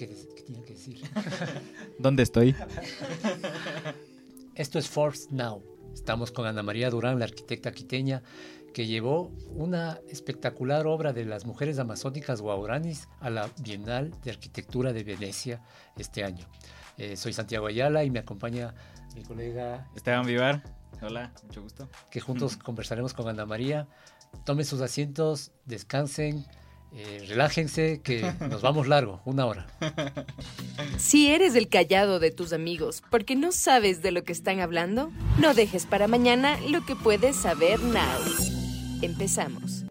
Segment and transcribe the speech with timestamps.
[0.00, 0.06] ¿Qué,
[0.46, 0.98] tenía que decir?
[1.98, 2.56] ¿Dónde estoy?
[4.54, 5.62] Esto es Force Now.
[5.92, 8.22] Estamos con Ana María Durán, la arquitecta quiteña,
[8.72, 14.94] que llevó una espectacular obra de las mujeres amazónicas guauranis a la Bienal de Arquitectura
[14.94, 15.60] de Venecia
[15.98, 16.46] este año.
[16.96, 18.74] Eh, soy Santiago Ayala y me acompaña
[19.14, 20.62] mi colega Esteban Vivar.
[21.02, 21.90] Hola, mucho gusto.
[22.10, 23.86] Que juntos conversaremos con Ana María.
[24.46, 26.46] Tomen sus asientos, descansen,
[26.92, 29.66] eh, relájense, que nos vamos largo, una hora.
[30.98, 35.12] Si eres el callado de tus amigos porque no sabes de lo que están hablando,
[35.38, 38.02] no dejes para mañana lo que puedes saber now.
[39.02, 39.84] Empezamos.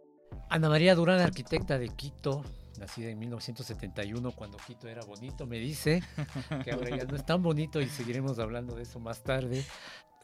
[0.49, 2.43] Ana María Durán, arquitecta de Quito,
[2.79, 6.03] nacida en 1971 cuando Quito era bonito, me dice
[6.63, 9.63] que ahora ya no es tan bonito y seguiremos hablando de eso más tarde.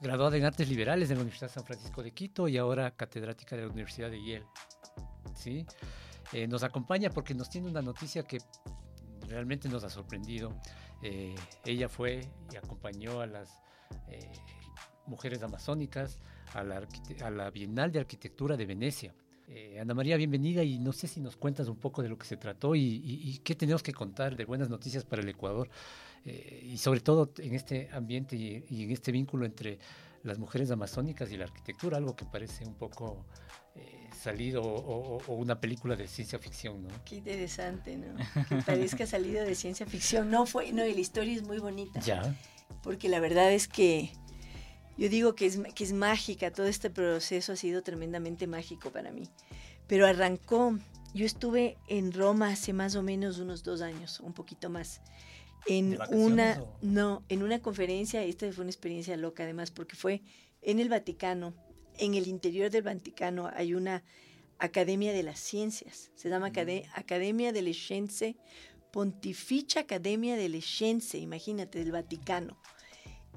[0.01, 3.63] Graduada en Artes Liberales de la Universidad San Francisco de Quito y ahora catedrática de
[3.63, 4.45] la Universidad de Yale.
[5.35, 5.65] ¿Sí?
[6.33, 8.39] Eh, nos acompaña porque nos tiene una noticia que
[9.27, 10.59] realmente nos ha sorprendido.
[11.01, 13.59] Eh, ella fue y acompañó a las
[14.07, 14.31] eh,
[15.05, 16.19] mujeres amazónicas
[16.53, 19.13] a la, Bienal de Arquitectura de Venecia.
[19.47, 22.25] Eh, Ana María, bienvenida y no sé si nos cuentas un poco de lo que
[22.25, 25.69] se trató y, qué tenemos que contar de buenas noticias para el Ecuador
[26.25, 29.77] y sobre todo en este ambiente y, en este vínculo entre
[30.23, 33.27] las mujeres amazónicas y la arquitectura, algo que parece un poco
[33.75, 36.89] eh, salido o, una película de ciencia ficción, ¿no?
[37.05, 38.15] Qué interesante, ¿no?
[38.47, 40.29] Que parezca salido de ciencia ficción.
[40.31, 41.99] No fue, no, y la historia es muy bonita.
[41.99, 42.35] Ya.
[42.81, 44.11] Porque la verdad es que
[44.97, 49.11] yo digo que es, que es mágica, todo este proceso ha sido tremendamente mágico para
[49.11, 49.29] mí.
[49.87, 50.77] Pero arrancó,
[51.13, 55.01] yo estuve en Roma hace más o menos unos dos años, un poquito más.
[55.67, 60.21] En una, no, en una conferencia, esta fue una experiencia loca además, porque fue
[60.61, 61.53] en el Vaticano,
[61.97, 64.03] en el interior del Vaticano hay una
[64.57, 66.51] Academia de las Ciencias, se llama
[66.93, 68.37] Academia delle Scienze,
[68.91, 72.57] Pontificia Academia delle Scienze, imagínate, del Vaticano.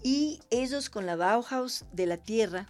[0.02, 2.68] Y ellos con la Bauhaus de la Tierra,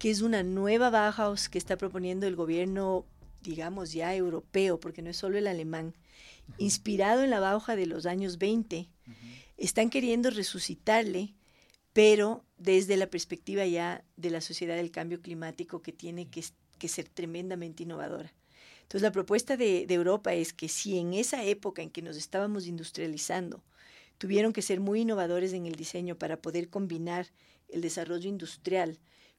[0.00, 3.06] que es una nueva Bauhaus que está proponiendo el gobierno,
[3.42, 5.94] digamos ya europeo, porque no es solo el alemán,
[6.58, 8.90] inspirado en la Bauhaus de los años 20,
[9.56, 11.36] están queriendo resucitarle,
[11.92, 16.42] pero desde la perspectiva ya de la sociedad del cambio climático que tiene que,
[16.88, 18.32] ser tremendamente innovadora.
[18.82, 22.16] Entonces la propuesta de, de Europa es que si en esa época en que nos
[22.16, 23.62] estábamos industrializando,
[24.18, 27.28] tuvieron que ser muy innovadores en el diseño para poder combinar
[27.68, 28.98] el desarrollo industrial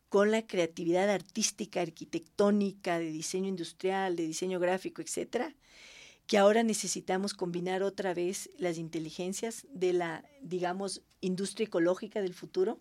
[0.09, 5.55] con la creatividad artística, arquitectónica, de diseño industrial, de diseño gráfico, etcétera,
[6.27, 12.79] que ahora necesitamos combinar otra vez las inteligencias de la, digamos, industria ecológica del futuro.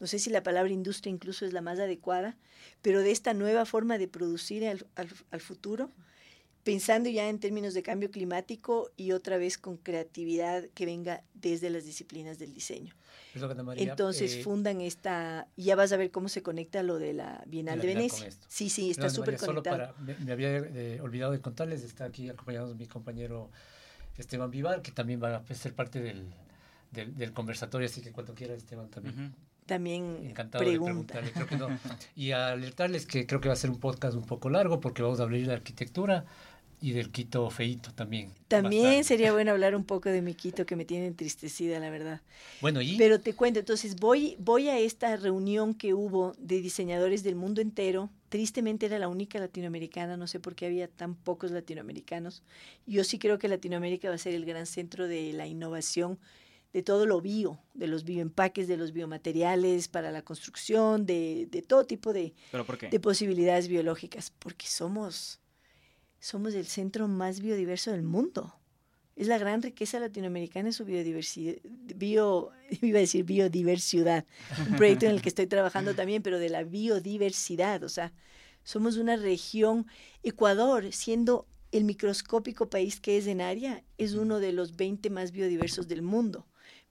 [0.00, 2.36] No sé si la palabra industria incluso es la más adecuada,
[2.82, 5.90] pero de esta nueva forma de producir al, al futuro
[6.66, 11.70] pensando ya en términos de cambio climático y otra vez con creatividad que venga desde
[11.70, 12.92] las disciplinas del diseño.
[13.76, 17.80] Entonces eh, fundan esta, ya vas a ver cómo se conecta lo de la Bienal
[17.80, 18.30] de, Venecia.
[18.48, 19.94] Sí, sí, está súper conectado.
[20.24, 23.48] me, había eh, olvidado de contarles, está aquí acompañado mi compañero
[24.18, 26.34] Esteban Vivar, que también va a ser parte del,
[26.90, 29.36] del, conversatorio, así que cuando quiera Esteban también.
[29.66, 31.20] También Encantado pregunta.
[31.20, 31.78] de preguntarle.
[32.14, 35.20] Y alertarles que creo que va a ser un podcast un poco largo porque vamos
[35.20, 36.24] a hablar de arquitectura,
[36.80, 38.30] y del Quito feito también.
[38.48, 42.20] También sería bueno hablar un poco de mi Quito que me tiene entristecida, la verdad.
[42.60, 47.22] Bueno, y Pero te cuento, entonces voy voy a esta reunión que hubo de diseñadores
[47.22, 48.10] del mundo entero.
[48.28, 52.42] Tristemente era la única latinoamericana, no sé por qué había tan pocos latinoamericanos.
[52.86, 56.18] Yo sí creo que Latinoamérica va a ser el gran centro de la innovación
[56.76, 61.62] de todo lo bio, de los bioempaques, de los biomateriales para la construcción, de, de
[61.62, 62.34] todo tipo de,
[62.90, 65.40] de posibilidades biológicas, porque somos
[66.20, 68.54] somos el centro más biodiverso del mundo.
[69.14, 71.54] Es la gran riqueza latinoamericana en su biodiversidad,
[71.94, 72.50] bio,
[72.82, 74.26] iba a decir biodiversidad,
[74.68, 78.12] un proyecto en el que estoy trabajando también, pero de la biodiversidad, o sea,
[78.64, 79.86] somos una región,
[80.22, 85.32] Ecuador, siendo el microscópico país que es en área, es uno de los 20 más
[85.32, 86.46] biodiversos del mundo.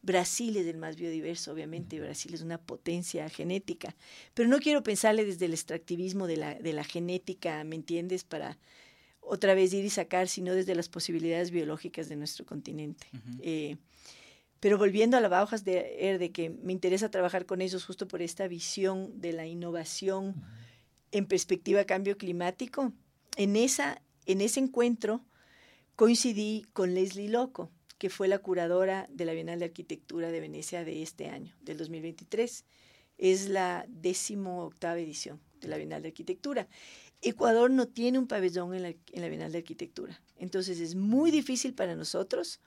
[0.05, 3.95] Brasil es el más biodiverso, obviamente, Brasil es una potencia genética,
[4.33, 8.23] pero no quiero pensarle desde el extractivismo de la, de la genética, ¿me entiendes?
[8.23, 8.57] Para
[9.19, 13.07] otra vez ir y sacar, sino desde las posibilidades biológicas de nuestro continente.
[13.41, 13.77] Eh,
[14.59, 18.21] pero volviendo a la Bauhaus de de que me interesa trabajar con ellos justo por
[18.21, 20.35] esta visión de la innovación
[21.11, 22.93] en perspectiva de cambio climático,
[23.37, 25.25] en, esa, en ese encuentro
[25.95, 30.83] coincidí con Leslie Loco, que fue la curadora de la Bienal de Arquitectura de Venecia
[30.83, 32.65] de este año, del 2023.
[33.17, 36.67] Es la décimo octava edición de la Bienal de Arquitectura.
[37.21, 40.21] Ecuador no tiene un pabellón en la, Bienal de Arquitectura.
[40.37, 42.59] Entonces es muy difícil para nosotros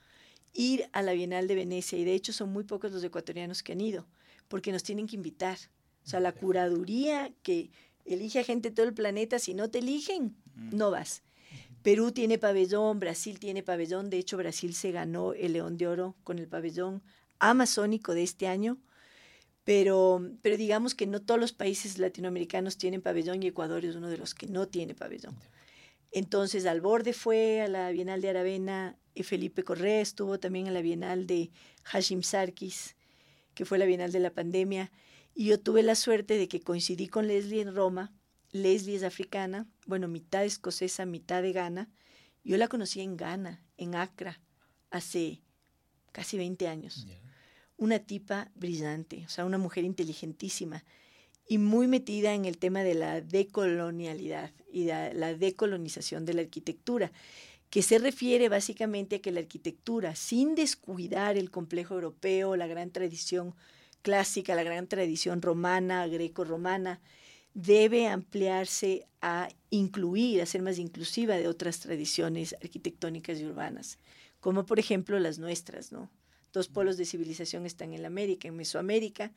[0.54, 3.72] ir a la Bienal de Venecia y de hecho son muy pocos los ecuatorianos que
[3.72, 4.06] han ido,
[4.48, 5.58] porque nos tienen que invitar.
[6.04, 7.70] O sea, la curaduría que
[8.06, 11.22] elige a gente de todo el planeta, si no te eligen, no vas.
[11.88, 16.16] Perú tiene pabellón, Brasil tiene pabellón, de hecho Brasil se ganó el León de Oro
[16.22, 17.02] con el pabellón
[17.38, 18.76] amazónico de este año,
[19.64, 24.10] pero, pero digamos que no todos los países latinoamericanos tienen pabellón y Ecuador es uno
[24.10, 25.34] de los que no tiene pabellón.
[26.12, 30.74] Entonces, al borde fue a la Bienal de Aravena, y Felipe Correa estuvo también en
[30.74, 31.50] la Bienal de
[31.84, 32.96] Hashim Sarkis,
[33.54, 34.92] que fue la Bienal de la pandemia,
[35.34, 38.12] y yo tuve la suerte de que coincidí con Leslie en Roma.
[38.52, 41.88] Leslie es africana, bueno, mitad escocesa, mitad de Ghana.
[42.44, 44.40] Yo la conocí en Ghana, en Accra,
[44.90, 45.42] hace
[46.12, 47.06] casi 20 años.
[47.76, 50.84] Una tipa brillante, o sea, una mujer inteligentísima
[51.46, 56.42] y muy metida en el tema de la decolonialidad y de la decolonización de la
[56.42, 57.10] arquitectura,
[57.70, 62.90] que se refiere básicamente a que la arquitectura, sin descuidar el complejo europeo, la gran
[62.90, 63.54] tradición
[64.02, 67.00] clásica, la gran tradición romana, greco-romana,
[67.60, 73.98] debe ampliarse a incluir, a ser más inclusiva de otras tradiciones arquitectónicas y urbanas,
[74.38, 76.08] como por ejemplo las nuestras, ¿no?
[76.52, 79.32] Dos polos de civilización están en la América, en Mesoamérica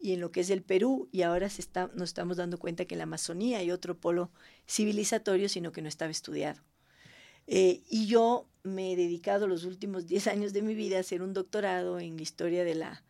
[0.00, 2.86] y en lo que es el Perú, y ahora se está, nos estamos dando cuenta
[2.86, 4.30] que en la Amazonía hay otro polo
[4.66, 6.62] civilizatorio, sino que no estaba estudiado.
[7.46, 11.20] Eh, y yo me he dedicado los últimos 10 años de mi vida a hacer
[11.20, 13.04] un doctorado en historia de la,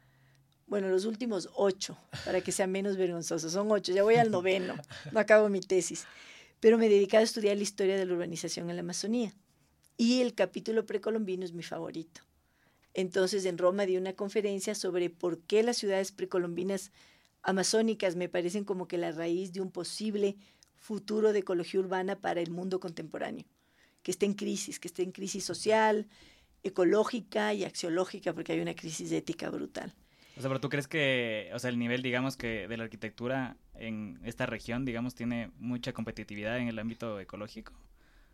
[0.67, 4.75] bueno, los últimos ocho, para que sea menos vergonzoso, son ocho, ya voy al noveno,
[5.13, 6.07] no acabo mi tesis,
[6.61, 9.33] pero me he dedicado a estudiar la historia de la urbanización en la Amazonía.
[9.97, 12.21] Y el capítulo precolombino es mi favorito.
[12.95, 16.93] Entonces en Roma di una conferencia sobre por qué las ciudades precolombinas
[17.43, 20.37] amazónicas me parecen como que la raíz de un posible
[20.75, 23.45] futuro de ecología urbana para el mundo contemporáneo,
[24.03, 26.09] que está en crisis, que está en crisis social,
[26.63, 29.95] ecológica y axiológica, porque hay una crisis ética brutal.
[30.37, 33.57] O sea, pero tú crees que, o sea, el nivel, digamos, que de la arquitectura
[33.75, 37.73] en esta región, digamos, tiene mucha competitividad en el ámbito ecológico?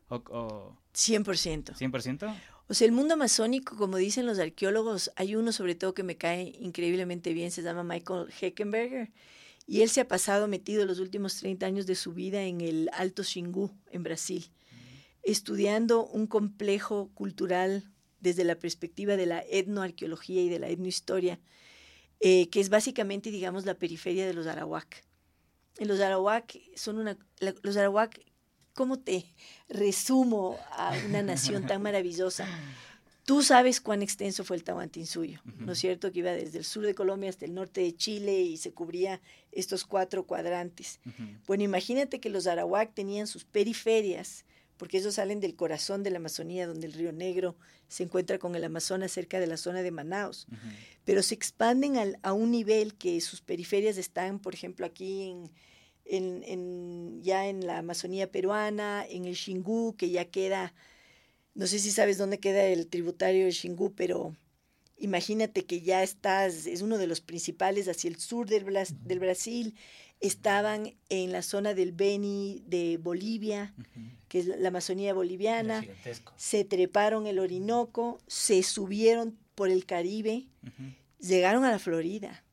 [0.08, 0.76] O, o...
[0.94, 1.76] 100%.
[1.76, 2.34] ¿100%?
[2.68, 6.16] O sea, el mundo amazónico, como dicen los arqueólogos, hay uno sobre todo que me
[6.16, 9.10] cae increíblemente bien, se llama Michael Heckenberger,
[9.66, 12.90] y él se ha pasado metido los últimos 30 años de su vida en el
[12.94, 14.50] Alto Xingu, en Brasil,
[15.22, 17.84] estudiando un complejo cultural
[18.20, 21.38] desde la perspectiva de la etnoarqueología y de la etnohistoria,
[22.22, 25.04] eh, que es básicamente, digamos, la periferia de los Arawak.
[25.78, 27.18] Los Arawak son una,
[27.62, 28.20] los Arawak
[28.74, 29.26] ¿cómo te
[29.68, 32.46] resumo a una nación tan maravillosa?
[33.24, 36.10] Tú sabes cuán extenso fue el Tahuantinsuyo, ¿no es cierto?
[36.10, 39.20] Que iba desde el sur de Colombia hasta el norte de Chile y se cubría
[39.52, 40.98] estos cuatro cuadrantes.
[41.46, 44.44] Bueno, imagínate que los Arawak tenían sus periferias,
[44.76, 47.56] porque ellos salen del corazón de la Amazonía, donde el río Negro
[47.88, 50.46] se encuentra con el Amazonas cerca de la zona de Manaus,
[51.04, 55.50] pero se expanden a un nivel que sus periferias están, por ejemplo, aquí en
[56.04, 60.74] en, ya en la Amazonía peruana, en el Xingu, que ya queda,
[61.54, 64.36] no sé si sabes dónde queda el tributario del Xingu, pero
[65.02, 69.74] imagínate que ya estás, es uno de los principales hacia el sur del, del Brasil,
[70.20, 73.74] estaban en la zona del Beni de Bolivia,
[74.28, 75.84] que es la Amazonía boliviana,
[76.36, 80.46] se treparon el Orinoco, se subieron por el Caribe,
[81.18, 82.44] llegaron a la Florida.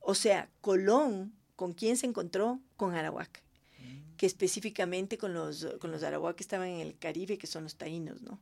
[0.00, 2.60] O sea, Colón ¿Con quién se encontró?
[2.76, 3.42] Con Arawak,
[3.78, 4.16] mm.
[4.16, 7.76] que específicamente con los, con los Arawak que estaban en el Caribe, que son los
[7.76, 8.40] taínos, ¿no?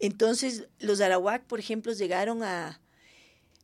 [0.00, 2.80] Entonces, los Arawak, por ejemplo, llegaron a...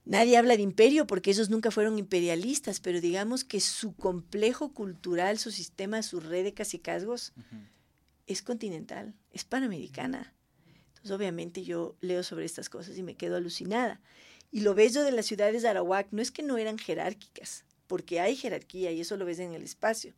[0.04, 5.38] Nadie habla de imperio porque ellos nunca fueron imperialistas, pero digamos que su complejo cultural,
[5.38, 7.32] su sistema, su red de cacicazgos
[8.26, 10.34] es continental, es panamericana.
[10.88, 14.00] Entonces, obviamente yo leo sobre estas cosas y me quedo alucinada.
[14.50, 18.20] Y lo bello de las ciudades de Arawak no es que no eran jerárquicas, porque
[18.20, 20.14] hay jerarquía y eso lo ves en el espacio,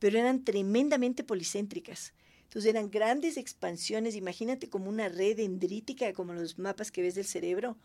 [0.00, 2.12] pero eran tremendamente policéntricas.
[2.44, 7.26] Entonces eran grandes expansiones, imagínate como una red dendrítica, como los mapas que ves del
[7.26, 7.76] cerebro,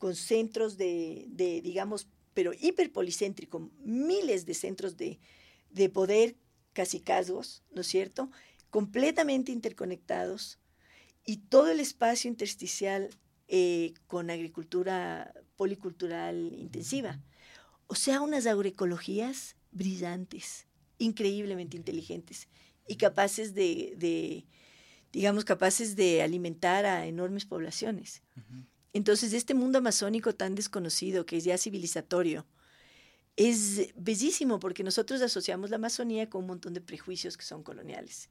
[0.00, 5.20] con centros de, de digamos, pero hiperpolicéntrico, miles de centros de,
[5.68, 6.36] de poder,
[6.72, 8.30] casicazgos, ¿no es cierto?
[8.70, 10.58] Completamente interconectados
[11.26, 13.10] y todo el espacio intersticial
[13.48, 17.20] eh, con agricultura policultural intensiva.
[17.86, 20.66] O sea, unas agroecologías brillantes,
[20.96, 22.48] increíblemente inteligentes
[22.88, 24.46] y capaces de,
[25.12, 28.22] digamos, capaces de alimentar a enormes poblaciones.
[28.92, 32.46] Entonces, este mundo amazónico tan desconocido, que es ya civilizatorio,
[33.36, 38.28] es bellísimo porque nosotros asociamos la Amazonía con un montón de prejuicios que son coloniales.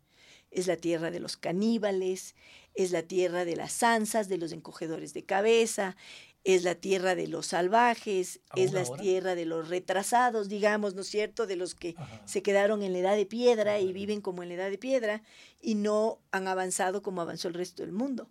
[0.51, 2.36] es la tierra de los caníbales,
[2.74, 5.96] es la tierra de las ansas, de los encogedores de cabeza,
[6.44, 11.08] es la tierra de los salvajes, es la tierra de los retrasados, digamos, ¿no es
[11.08, 11.46] cierto?
[11.46, 14.56] De los que se quedaron en la edad de piedra y viven como en la
[14.56, 15.22] edad de piedra
[15.62, 18.30] y no han avanzado como avanzó el resto del mundo.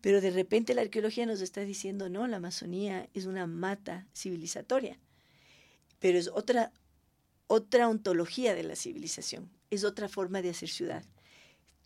[0.00, 4.98] Pero de repente la arqueología nos está diciendo, no, la Amazonía es una mata civilizatoria,
[5.98, 6.72] pero es otra,
[7.46, 11.04] otra ontología de la civilización, es otra forma de hacer ciudad.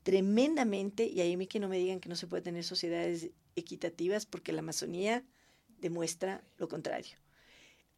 [0.04, 4.26] Tremendamente, y ahí mí que no me digan que no se puede tener sociedades equitativas,
[4.26, 5.24] porque la Amazonía
[5.78, 7.16] demuestra lo contrario.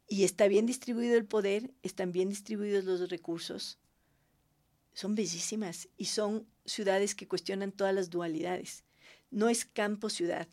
[0.08, 3.78] Y está bien distribuido el poder, están bien distribuidos los recursos,
[4.94, 8.85] son bellísimas y son ciudades que cuestionan todas las dualidades.
[9.30, 10.48] No es campo-ciudad.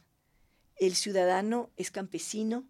[0.75, 2.65] El ciudadano es campesino.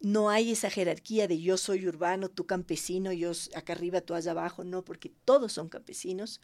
[0.00, 4.32] No hay esa jerarquía de yo soy urbano, tú campesino, yo acá arriba, tú allá
[4.32, 4.64] abajo.
[4.64, 6.40] No, porque todos son campesinos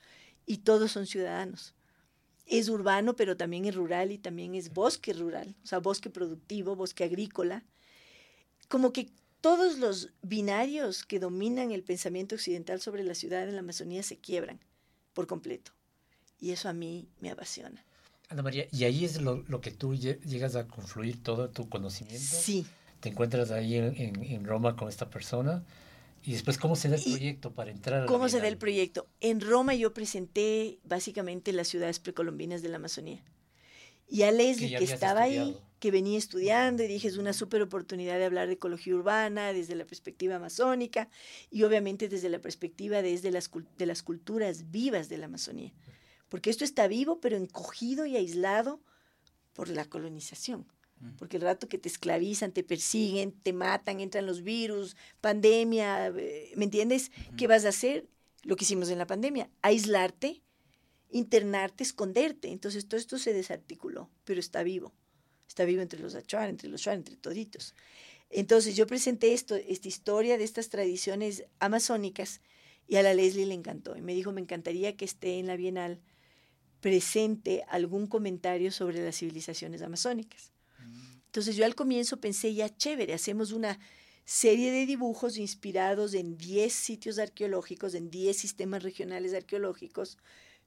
[0.47, 1.75] y todos son ciudadanos
[2.49, 6.75] es urbano, pero también es rural y también es bosque rural, o sea, bosque productivo,
[6.75, 7.65] bosque agrícola.
[8.69, 13.61] Como que todos los binarios que dominan el pensamiento occidental sobre la ciudad en la
[13.61, 14.61] Amazonía se quiebran
[15.13, 15.73] por completo.
[16.41, 17.85] Y eso a mí me apasiona.
[18.29, 22.37] Ana María, ¿y ahí es lo, que tú llegas a confluir todo tu conocimiento?
[22.41, 22.67] Sí.
[23.01, 25.65] ¿Te encuentras ahí en, en Roma con esta persona?
[26.25, 28.07] ¿Y después cómo se da el proyecto para entrar?
[28.07, 29.07] ¿Cómo se da el proyecto?
[29.21, 33.23] En Roma yo presenté básicamente las ciudades precolombinas de la Amazonía.
[34.11, 38.19] Y a Leslie, que, estaba ahí, que venía estudiando, y dije, es una súper oportunidad
[38.19, 41.09] de hablar de ecología urbana desde la perspectiva amazónica
[41.51, 45.73] y obviamente desde la perspectiva desde las, de las culturas vivas de la Amazonía.
[46.29, 48.81] Porque esto está vivo, pero encogido y aislado
[49.53, 50.67] por la colonización.
[51.17, 56.53] Porque el rato que te esclavizan, te persiguen, te matan, entran los virus, pandemia, eh,
[56.57, 57.13] ¿me entiendes?
[57.37, 58.09] ¿Qué vas a hacer?
[58.43, 60.43] Lo que hicimos en la pandemia, aislarte,
[61.11, 62.51] internarte, esconderte.
[62.51, 64.93] Entonces todo esto se desarticuló, pero está vivo.
[65.47, 67.75] Está vivo entre los Achuar, entre los Shuar, entre toditos.
[68.31, 72.41] Entonces yo presenté esto, esta historia de estas tradiciones amazónicas
[72.87, 73.97] y a la Leslie le encantó.
[73.97, 76.01] Y me dijo, me encantaría que esté en la Bienal
[76.81, 80.53] presente algún comentario sobre las civilizaciones amazónicas.
[81.27, 83.79] Entonces yo al comienzo pensé, ya chévere, hacemos una
[84.25, 90.19] serie de dibujos inspirados en 10 sitios arqueológicos, en 10 sistemas regionales arqueológicos.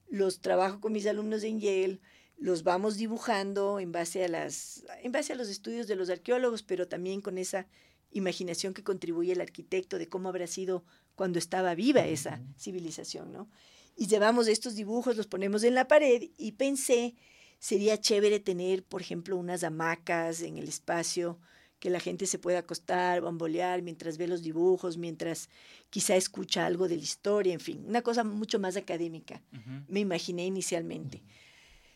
[0.08, 2.00] Los trabajo con mis alumnos en Yale,
[2.38, 6.62] los vamos dibujando en base a las en base a los estudios de los arqueólogos,
[6.62, 7.66] pero también con esa
[8.10, 13.48] imaginación que contribuye el arquitecto de cómo habrá sido cuando estaba viva esa civilización, ¿no?
[13.96, 17.14] Y llevamos estos dibujos, los ponemos en la pared y pensé
[17.62, 21.38] Sería chévere tener, por ejemplo, unas hamacas en el espacio
[21.78, 25.48] que la gente se pueda acostar, bambolear mientras ve los dibujos, mientras
[25.88, 29.44] quizá escucha algo de la historia, en fin, una cosa mucho más académica,
[29.86, 31.22] me imaginé inicialmente.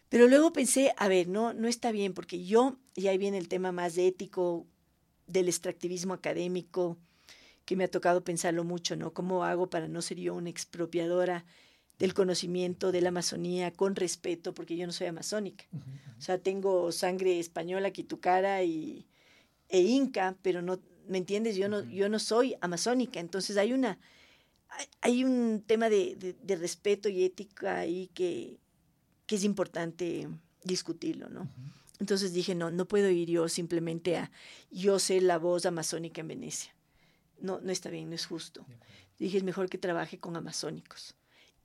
[0.08, 3.48] Pero luego pensé, a ver, no, no está bien, porque yo, y ahí viene el
[3.48, 4.68] tema más ético
[5.26, 6.96] del extractivismo académico,
[7.64, 9.12] que me ha tocado pensarlo mucho, ¿no?
[9.12, 11.44] ¿Cómo hago para no ser yo una expropiadora
[11.98, 15.64] del conocimiento de la Amazonía con respeto, porque yo no soy amazónica.
[16.18, 19.06] O sea, tengo sangre española, quitucara y,
[19.68, 21.56] e inca, pero no, ¿me entiendes?
[21.56, 23.20] Yo no, yo no soy amazónica.
[23.20, 23.98] Entonces hay una,
[25.00, 28.58] hay un tema de, respeto y ética ahí que,
[29.26, 30.28] que es importante
[30.64, 31.48] discutirlo, ¿no?
[31.98, 34.30] Entonces dije, no, no puedo ir yo simplemente a
[34.70, 36.74] yo ser la voz amazónica en Venecia.
[37.40, 38.66] No, no está bien, no es justo.
[39.18, 41.14] Dije, es mejor que trabaje con amazónicos.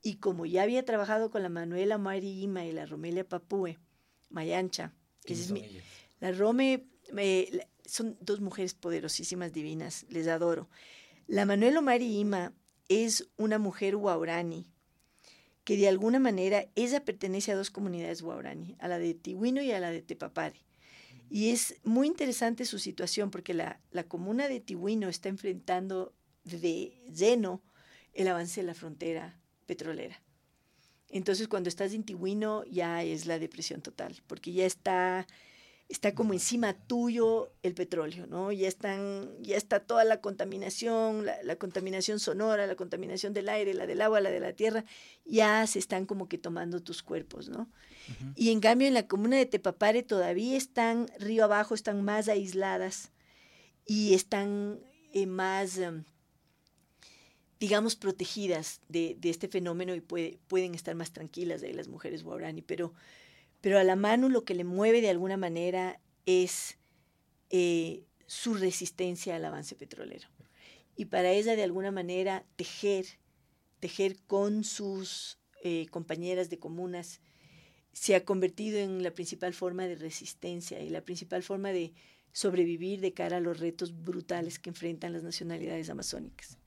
[0.01, 3.77] Y como ya había trabajado con la Manuela Marima y la Romelia Papue,
[4.29, 4.93] Mayancha,
[5.25, 5.63] que es mi,
[6.19, 6.85] la Rome,
[7.85, 10.69] son dos mujeres poderosísimas, divinas, les adoro.
[11.27, 12.53] La Manuela Marima
[12.87, 14.67] es una mujer guaurani,
[15.63, 19.71] que de alguna manera ella pertenece a dos comunidades guaurani, a la de Tihuino y
[19.71, 20.65] a la de Tepapare.
[21.29, 27.01] Y es muy interesante su situación porque la, la comuna de Tihuino está enfrentando de
[27.13, 27.61] lleno
[28.13, 29.40] el avance de la frontera
[29.71, 30.21] petrolera.
[31.07, 35.25] Entonces, cuando estás en Tihuino, ya es la depresión total, porque ya está,
[35.87, 38.51] está como encima tuyo el petróleo, ¿no?
[38.51, 43.87] Ya, están, ya está toda la contaminación, la, contaminación sonora, la contaminación del aire, la
[43.87, 44.83] del agua, la de la tierra,
[45.25, 47.69] ya se están como que tomando tus cuerpos, ¿no?
[48.35, 53.11] Y en cambio, en la comuna de Tepapare todavía están río abajo, están más aisladas
[53.85, 54.81] y están
[55.13, 55.77] eh, más...
[55.77, 56.03] Em,
[57.61, 62.95] digamos, protegidas de, este fenómeno y pueden estar más tranquilas de las mujeres guarani, pero,
[63.61, 66.79] pero a la mano lo que le mueve de alguna manera es
[67.51, 70.27] eh, su resistencia al avance petrolero.
[70.95, 73.05] Y para ella, de alguna manera, tejer,
[73.79, 77.21] tejer con sus eh, compañeras de comunas,
[77.93, 81.93] se ha convertido en la principal forma de resistencia y la principal forma de
[82.31, 86.57] sobrevivir de cara a los retos brutales que enfrentan las nacionalidades amazónicas,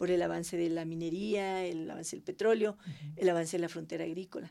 [0.00, 2.78] por el avance de la minería, el avance del petróleo,
[3.16, 4.50] el avance de la frontera agrícola.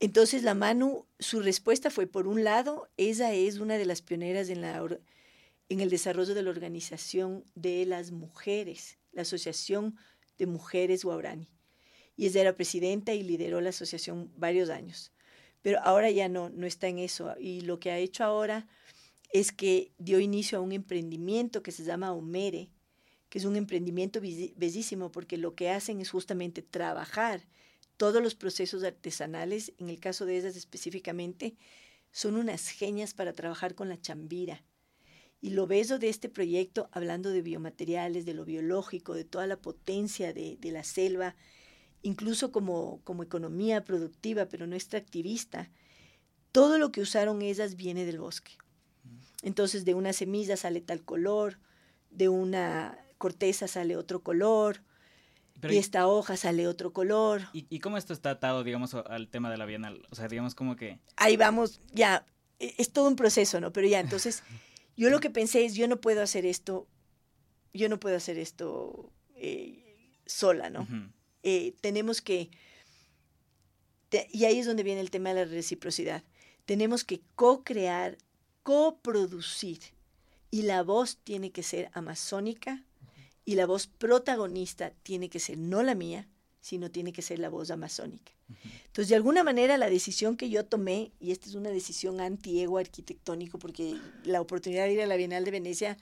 [0.00, 4.48] Entonces la Manu, su respuesta fue, por un lado, ella es una de las pioneras
[4.48, 4.82] en, la,
[5.68, 9.94] en el desarrollo de la organización de las mujeres, la Asociación
[10.38, 11.50] de Mujeres Guaurani.
[12.16, 15.12] Y ella era presidenta y lideró la asociación varios años.
[15.60, 17.34] Pero ahora ya no, no está en eso.
[17.38, 18.68] Y lo que ha hecho ahora
[19.34, 22.70] es que dio inicio a un emprendimiento que se llama Omere,
[23.32, 27.40] que es un emprendimiento bellísimo porque lo que hacen es justamente trabajar
[27.96, 31.56] todos los procesos artesanales, en el caso de ellas específicamente,
[32.10, 34.62] son unas genias para trabajar con la chambira.
[35.40, 39.56] Y lo beso de este proyecto, hablando de biomateriales, de lo biológico, de toda la
[39.56, 41.34] potencia de, de la selva,
[42.02, 45.70] incluso como, como economía productiva, pero no extractivista,
[46.52, 48.52] todo lo que usaron ellas viene del bosque.
[49.40, 51.58] Entonces de una semilla sale tal color,
[52.10, 54.82] de una corteza sale otro color,
[55.62, 57.42] y esta hoja sale otro color.
[57.52, 60.04] ¿Y, cómo esto está atado, digamos, al tema de la Bienal?
[60.10, 60.98] O sea, digamos como que...
[61.14, 62.26] Ahí vamos, ya,
[62.58, 63.72] e, es todo un proceso, ¿no?
[63.72, 64.42] Pero ya, entonces,
[64.96, 66.88] yo lo que pensé es, yo no puedo hacer esto,
[67.72, 70.88] yo no puedo hacer esto eh, sola, ¿no?
[71.44, 72.50] Eh, tenemos que,
[74.32, 76.24] y ahí es donde viene el tema de la reciprocidad,
[76.64, 78.18] tenemos que co-crear,
[78.64, 79.78] coproducir,
[80.50, 82.82] y la voz tiene que ser amazónica,
[83.44, 86.28] y la voz protagonista tiene que ser no la mía,
[86.60, 88.32] sino tiene que ser la voz amazónica.
[88.86, 92.78] Entonces, de alguna manera, la decisión que yo tomé, y esta es una decisión anti-ego
[92.78, 95.96] arquitectónico, porque la oportunidad de ir a la Bienal de Venecia,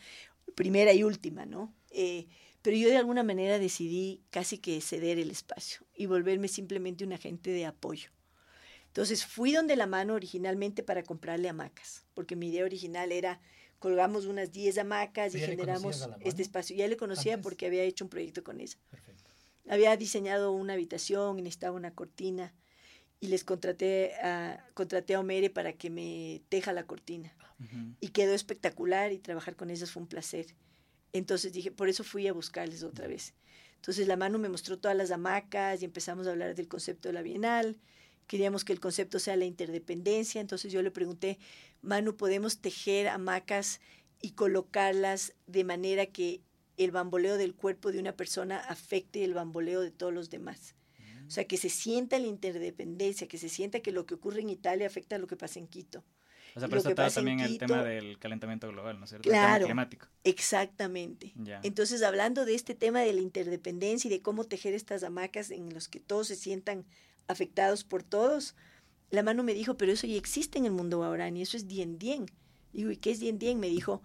[0.54, 1.72] primera y última, ¿no?
[1.90, 2.26] Eh,
[2.62, 7.12] pero yo de alguna manera decidí casi que ceder el espacio y volverme simplemente un
[7.12, 8.10] agente de apoyo.
[8.88, 13.40] Entonces fui donde la mano originalmente para comprarle hamacas, porque mi idea original era
[13.80, 16.76] colgamos unas 10 hamacas y generamos este espacio.
[16.76, 18.76] Ya le conocía porque había hecho un proyecto con ella.
[19.68, 22.54] Había diseñado una habitación y necesitaba una cortina
[23.20, 27.34] y les contraté a, contraté a Omere para que me teja la cortina.
[28.00, 30.54] Y quedó espectacular y trabajar con ellas fue un placer.
[31.12, 33.34] Entonces dije, por eso fui a buscarles otra vez.
[33.76, 37.14] Entonces la mano me mostró todas las hamacas y empezamos a hablar del concepto de
[37.14, 37.78] la Bienal.
[38.30, 40.40] Queríamos que el concepto sea la interdependencia.
[40.40, 41.40] Entonces yo le pregunté,
[41.82, 43.80] Manu, ¿podemos tejer hamacas
[44.22, 46.40] y colocarlas de manera que
[46.76, 50.76] el bamboleo del cuerpo de una persona afecte el bamboleo de todos los demás?
[51.26, 54.50] O sea, que se sienta la interdependencia, que se sienta que lo que ocurre en
[54.50, 56.04] Italia afecta a lo que pasa en Quito.
[56.54, 59.28] O sea, pero eso está también el tema del calentamiento global, ¿no es cierto?
[59.28, 60.06] Claro, climático.
[60.22, 61.32] exactamente.
[61.64, 65.74] Entonces, hablando de este tema de la interdependencia y de cómo tejer estas hamacas en
[65.74, 66.86] los que todos se sientan
[67.28, 68.54] afectados por todos,
[69.10, 71.98] la mano me dijo, pero eso ya existe en el mundo guaraní, eso es dien
[71.98, 72.26] dien.
[72.72, 73.58] Digo, ¿y qué es dien dien?
[73.58, 74.02] Me dijo,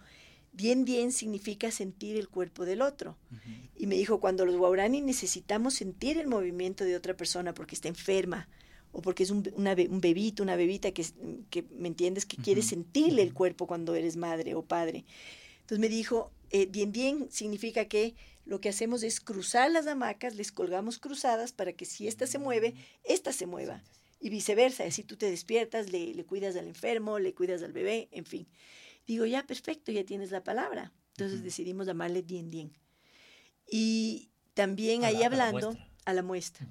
[0.54, 3.18] dien dien significa sentir el cuerpo del otro.
[3.76, 7.88] Y me dijo, cuando los guaraní necesitamos sentir el movimiento de otra persona porque está
[7.88, 8.48] enferma,
[8.92, 11.06] o porque es un, un bebito, una bebita que,
[11.50, 15.04] que, ¿me entiendes?, que quiere sentirle el cuerpo cuando eres madre o padre.
[15.60, 20.36] Entonces me dijo, eh, dien dien significa que lo que hacemos es cruzar las hamacas,
[20.36, 23.84] les colgamos cruzadas para que si ésta se mueve, ésta se mueva.
[24.20, 28.08] Y viceversa, si tú te despiertas, le, le, cuidas al enfermo, le cuidas al bebé,
[28.12, 28.48] en fin.
[29.08, 30.94] Digo, ya, perfecto, ya tienes la palabra.
[31.10, 32.72] Entonces decidimos llamarle dien dien.
[33.68, 36.68] Y también ahí hablando a la muestra.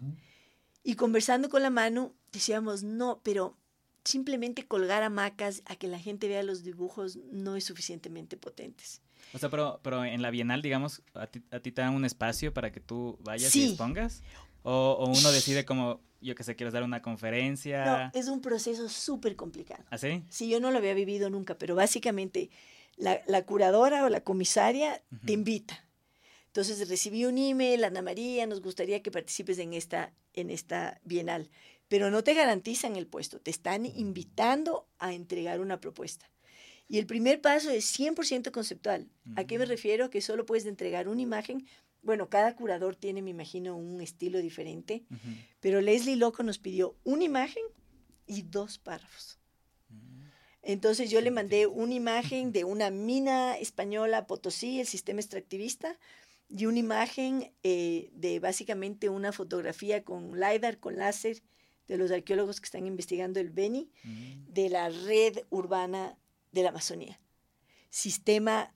[0.82, 3.56] Y conversando con la mano, decíamos, no, pero
[4.04, 9.00] simplemente colgar hamacas a que la gente vea los dibujos no es suficientemente potentes.
[9.32, 12.04] O sea, pero, pero en la Bienal, digamos, a ti, a ti te dan un
[12.04, 14.22] espacio para que tú vayas y expongas.
[14.62, 18.10] O, o, uno decide como, yo que sé, quieres dar una conferencia.
[18.12, 19.84] No, es un proceso súper complicado.
[19.90, 20.24] ¿Ah, sí?
[20.28, 22.50] Sí, yo no lo había vivido nunca, pero básicamente
[22.96, 25.84] la, la curadora o la comisaria te invita.
[26.46, 31.50] Entonces recibí un email, Ana María, nos gustaría que participes en esta, en esta bienal,
[31.88, 36.30] pero no te garantizan el puesto, te están invitando a entregar una propuesta.
[36.88, 39.09] Y el primer paso es 100% conceptual.
[39.37, 40.11] ¿A qué me refiero?
[40.11, 41.66] Que solo puedes entregar una imagen.
[42.03, 45.05] Bueno, cada curador tiene, me imagino, un estilo diferente,
[45.61, 47.62] pero Leslie Loco nos pidió una imagen
[48.27, 49.38] y dos párrafos.
[49.88, 50.25] Mm.
[50.62, 55.99] Entonces yo le mandé una imagen de una mina española, Potosí, el sistema extractivista,
[56.49, 61.42] y una imagen eh, de básicamente una fotografía con LIDAR, con láser,
[61.88, 64.53] de los arqueólogos que están investigando el Beni, mm.
[64.53, 66.16] de la red urbana
[66.54, 67.20] de la Amazonía.
[67.90, 68.72] Sistema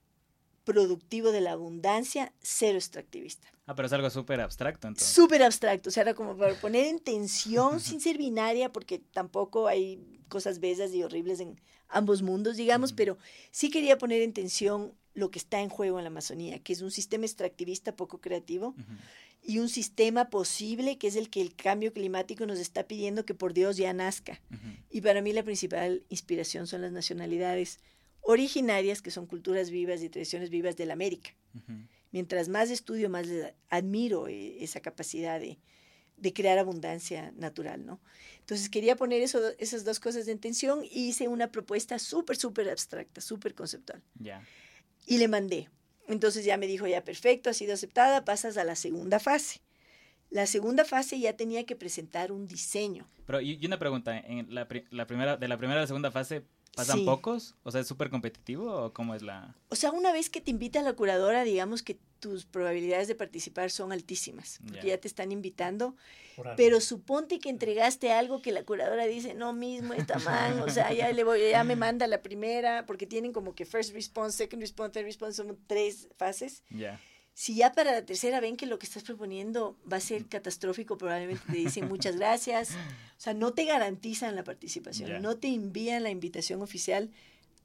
[0.65, 3.49] productivo de la abundancia, cero extractivista.
[3.67, 5.15] Ah, pero es algo súper abstracto entonces.
[5.15, 9.67] Súper abstracto, o sea, era como para poner en tensión sin ser binaria, porque tampoco
[9.67, 11.59] hay cosas bellas y horribles en
[11.89, 13.19] ambos mundos, digamos, pero
[13.51, 16.81] sí quería poner en tensión lo que está en juego en la Amazonía, que es
[16.81, 18.75] un sistema extractivista poco creativo
[19.43, 23.35] y un sistema posible que es el que el cambio climático nos está pidiendo que
[23.35, 24.41] por Dios ya nazca.
[24.91, 27.81] Y para mí la principal inspiración son las nacionalidades
[28.21, 31.31] originarias, que son culturas vivas y tradiciones vivas de la América.
[32.13, 33.27] Mientras más estudio, más
[33.69, 35.59] admiro eh, esa capacidad de,
[36.35, 38.01] crear abundancia natural, ¿no?
[38.41, 42.69] Entonces quería poner eso, esas dos cosas en tensión y hice una propuesta súper, súper
[42.71, 44.03] abstracta, súper conceptual.
[44.19, 44.43] Ya.
[45.07, 45.69] Y le mandé.
[46.07, 49.61] Entonces ya me dijo, ya perfecto, ha sido aceptada, pasas a la segunda fase.
[50.31, 53.09] La segunda fase ya tenía que presentar un diseño.
[53.27, 56.43] Pero y, una pregunta, en la, la, primera, de la primera a la segunda fase
[56.75, 57.55] ¿Pasan pocos?
[57.65, 59.57] O sea, ¿es súper competitivo o cómo es la...?
[59.69, 63.71] O sea, una vez que te invita la curadora, digamos que tus probabilidades de participar
[63.71, 65.97] son altísimas, porque ya te están invitando,
[66.57, 70.93] pero suponte que entregaste algo que la curadora dice, no mismo, está mal, o sea,
[70.93, 74.61] ya, le voy, ya me manda la primera, porque tienen como que first response, second
[74.61, 76.65] response, third response, son tres fases.
[76.71, 77.01] Ya
[77.39, 80.99] si ya para la tercera ven que lo que estás proponiendo va a ser catastrófico,
[80.99, 82.73] probablemente te dicen muchas gracias.
[82.73, 87.13] O sea, no te garantizan la participación, no te envían la invitación oficial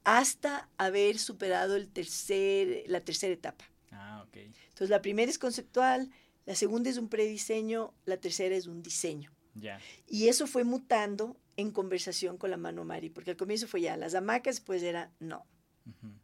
[0.04, 3.64] hasta haber superado el tercer, la tercera etapa.
[3.90, 4.36] Ah, ok.
[4.36, 6.08] Entonces, la primera es conceptual,
[6.46, 9.32] la segunda es un prediseño, la tercera es un diseño.
[9.56, 9.80] Ya.
[10.06, 13.96] Y eso fue mutando en conversación con la mano Mari, porque al comienzo fue ya
[13.96, 15.44] las hamacas, pues era no,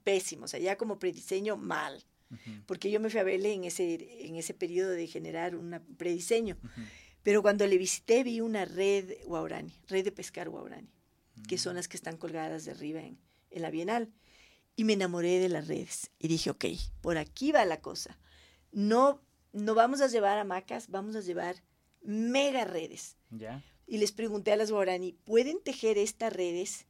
[0.04, 2.00] pésimo, o sea, ya como prediseño mal
[2.66, 6.56] porque yo me fui a verle en ese, en ese periodo de generar un prediseño.
[7.22, 10.88] Pero cuando le visité vi una red guaurani, red de pescar guaurani,
[11.48, 11.76] que son mm.
[11.76, 13.18] las que están colgadas de arriba en,
[13.50, 14.12] en la Bienal.
[14.76, 16.64] Y me enamoré de las redes y dije, ok,
[17.02, 18.18] por aquí va la cosa.
[18.72, 19.20] No,
[19.52, 21.56] no vamos a llevar hamacas, vamos a llevar
[22.00, 23.16] mega redes.
[23.30, 23.62] ¿Ya?
[23.86, 26.86] Y les pregunté a las guarani, ¿pueden tejer estas redes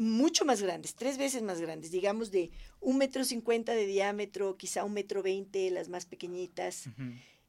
[0.00, 4.82] mucho más grandes, tres veces más grandes, digamos de un metro cincuenta de diámetro, quizá
[4.82, 6.86] un metro veinte, las más pequeñitas,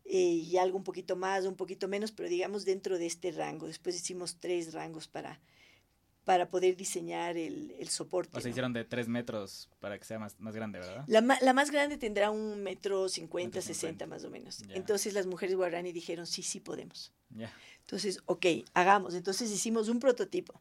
[0.04, 3.68] eh, y algo un poquito más, un poquito menos, pero digamos dentro de este rango.
[3.68, 5.40] Después hicimos tres rangos para,
[6.26, 8.38] para poder diseñar el, el soporte.
[8.38, 11.06] O sea, hicieron de tres metros para que sea más, más grande, ¿verdad?
[11.08, 14.62] La, la más grande tendrá un metro cincuenta, sesenta más o menos.
[14.70, 17.14] Entonces las mujeres guarani dijeron, sí, sí podemos.
[17.80, 19.14] Entonces, ok, hagamos.
[19.16, 20.60] Entonces hicimos un prototipo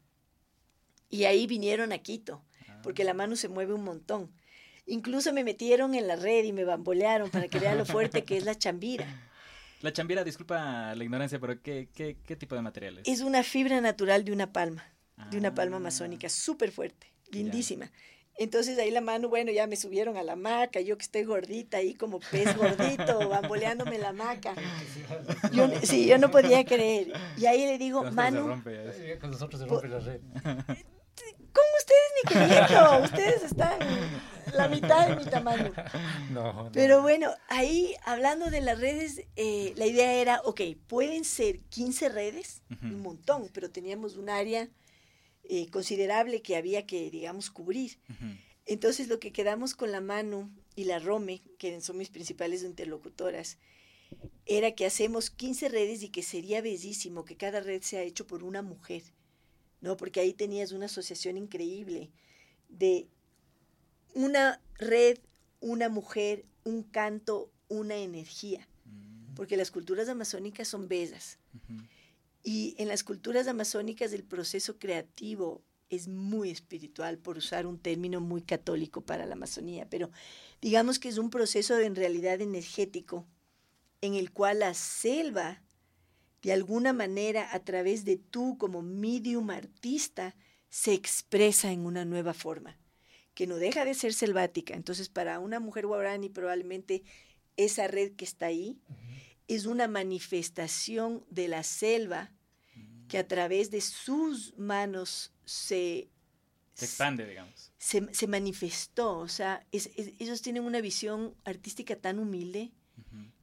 [1.11, 2.43] y ahí vinieron a Quito,
[2.83, 4.31] porque la mano se mueve un montón.
[4.87, 8.37] Incluso me metieron en la red y me bambolearon para que vean lo fuerte que
[8.37, 9.07] es la chambira.
[9.83, 13.09] La chambira, disculpa la ignorancia, pero ¿qué, qué, qué tipo de material es?
[13.09, 14.85] Es una fibra natural de una palma,
[15.31, 15.79] de una palma ah.
[15.79, 17.91] amazónica, súper fuerte, lindísima.
[18.37, 21.79] Entonces ahí la mano, bueno, ya me subieron a la hamaca, yo que estoy gordita
[21.79, 24.55] ahí como pez gordito, bamboleándome la hamaca.
[25.53, 27.15] Yo, sí, yo no podía creer.
[27.39, 28.63] Y ahí le digo, Manu...
[29.19, 30.21] Con nosotros se rompe la red.
[31.91, 33.03] ¿Cómo ustedes ni queriendo?
[33.05, 33.79] Ustedes están
[34.55, 35.73] la mitad de mi tamaño.
[36.31, 41.61] No, Pero bueno, ahí hablando de las redes, eh, la idea era, ok, pueden ser
[41.61, 44.69] 15 redes, un montón, pero teníamos un área
[45.45, 47.99] eh, considerable que había que, digamos, cubrir.
[48.67, 53.59] Entonces lo que quedamos con la mano y la Rome, que son mis principales interlocutoras,
[54.47, 58.43] era que hacemos 15 redes y que sería bellísimo que cada red sea hecho por
[58.43, 59.03] una mujer
[59.81, 59.97] ¿no?
[59.97, 62.11] Porque ahí tenías una asociación increíble
[62.69, 63.09] de
[64.15, 65.19] una red,
[65.61, 68.69] una mujer, un canto, una energía.
[68.85, 69.35] Mm.
[69.35, 71.39] Porque las culturas amazónicas son bellas.
[72.43, 78.21] Y en las culturas amazónicas el proceso creativo es muy espiritual, por usar un término
[78.21, 80.11] muy católico para la Amazonía, pero
[80.63, 83.27] digamos que es un proceso en realidad energético
[84.01, 85.63] en el cual la selva
[86.43, 90.35] de alguna manera a través de tú como medium artista
[90.69, 92.79] se expresa en una nueva forma,
[93.35, 94.75] que no deja de ser selvática.
[94.75, 97.03] Entonces, para una mujer guarani probablemente
[97.57, 98.81] esa red que está ahí
[99.49, 102.33] es una manifestación de la selva
[103.09, 106.09] que a través de sus manos se...
[106.75, 107.73] Se expande, digamos.
[107.77, 112.71] Se, manifestó, o sea, ellos tienen una visión artística tan humilde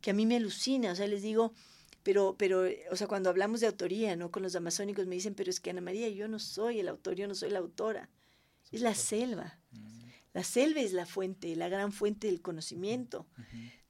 [0.02, 1.54] que a mí me alucina, o sea, les digo,
[2.08, 4.32] pero, pero, o sea, cuando hablamos de autoría, ¿no?
[4.32, 7.16] Con los amazónicos me dicen, pero es que Ana María, yo no soy el autor,
[7.16, 8.10] yo no soy la autora.
[8.72, 9.60] Es la selva.
[10.32, 13.28] La selva es la fuente, la gran fuente del conocimiento.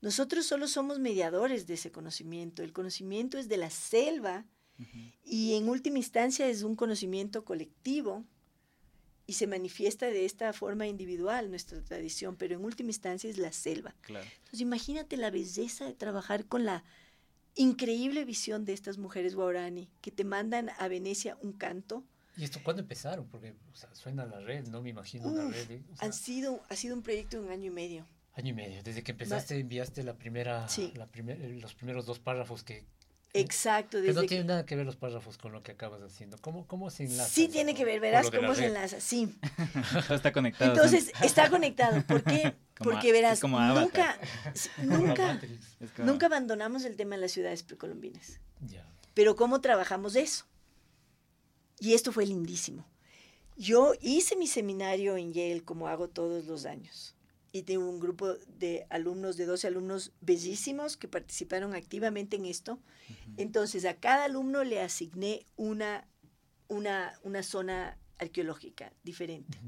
[0.02, 2.64] Nosotros solo somos mediadores de ese conocimiento.
[2.64, 4.48] El conocimiento es de la selva
[5.24, 8.26] y en última instancia es un conocimiento colectivo
[9.28, 13.52] y se manifiesta de esta forma individual nuestra tradición, pero en última instancia es la
[13.52, 13.94] selva.
[14.02, 14.26] Claro.
[14.38, 16.84] Entonces imagínate la belleza de trabajar con la
[17.58, 22.04] increíble visión de estas mujeres guarani que te mandan a Venecia un canto.
[22.38, 23.28] ¿Y esto cuándo empezaron?
[23.28, 24.82] Porque o sea, suena la red, ¿no?
[24.82, 25.68] Me imagino Uf, red.
[25.68, 28.06] de- o sea, han sido, ha sido un proyecto de un año y medio.
[28.36, 28.84] año y medio.
[28.84, 30.92] Desde que empezaste enviaste la primera, Sí.
[30.96, 32.86] la primer- eh, los primeros dos párrafos que...
[33.40, 36.02] Exacto, que desde no que- tienen nada que ver los párrafos con lo que acabas
[36.02, 36.38] haciendo.
[36.40, 37.30] ¿Cómo, cómo se enlaza?
[37.30, 39.36] Sí tiene que ver, verás cómo se enlaza, sí.
[40.10, 40.72] Está conectado.
[40.74, 42.02] Entonces, está conectado.
[42.06, 42.56] ¿Por qué?
[42.78, 44.20] Como Porque verás, es como nunca,
[44.84, 45.78] nunca, Matrix.
[45.80, 48.40] Es como- nunca abandonamos el tema de las ciudades precolombinas.
[48.68, 48.86] Ya.
[49.16, 50.46] Pero ¿cómo trabajamos eso?
[51.80, 52.86] Y esto fue lindísimo.
[53.56, 57.16] Yo hice mi seminario en Yale como hago todos los años.
[57.52, 62.80] Y tengo un grupo de alumnos, de 12 alumnos bellísimos que participaron activamente en esto.
[63.38, 66.08] Entonces a cada alumno le asigné una,
[66.68, 69.60] una, una zona arqueológica diferente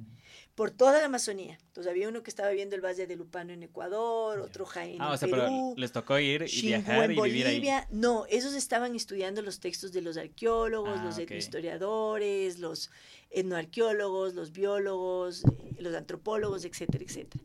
[0.55, 1.57] por toda la Amazonía.
[1.67, 5.07] Entonces había uno que estaba viendo el Valle de Lupano en Ecuador, otro Jaén Ah,
[5.07, 5.41] en o sea, Perú.
[5.41, 7.53] pero les tocó ir y Xingu viajar en y vivir ahí.
[7.55, 7.87] Bolivia.
[7.91, 11.21] No, esos estaban estudiando los textos de los arqueólogos, Ah, los ok.
[11.21, 12.89] etnohistoriadores, los
[13.29, 17.43] etnoarqueólogos, los biólogos, eh, los antropólogos, etcétera, etcétera.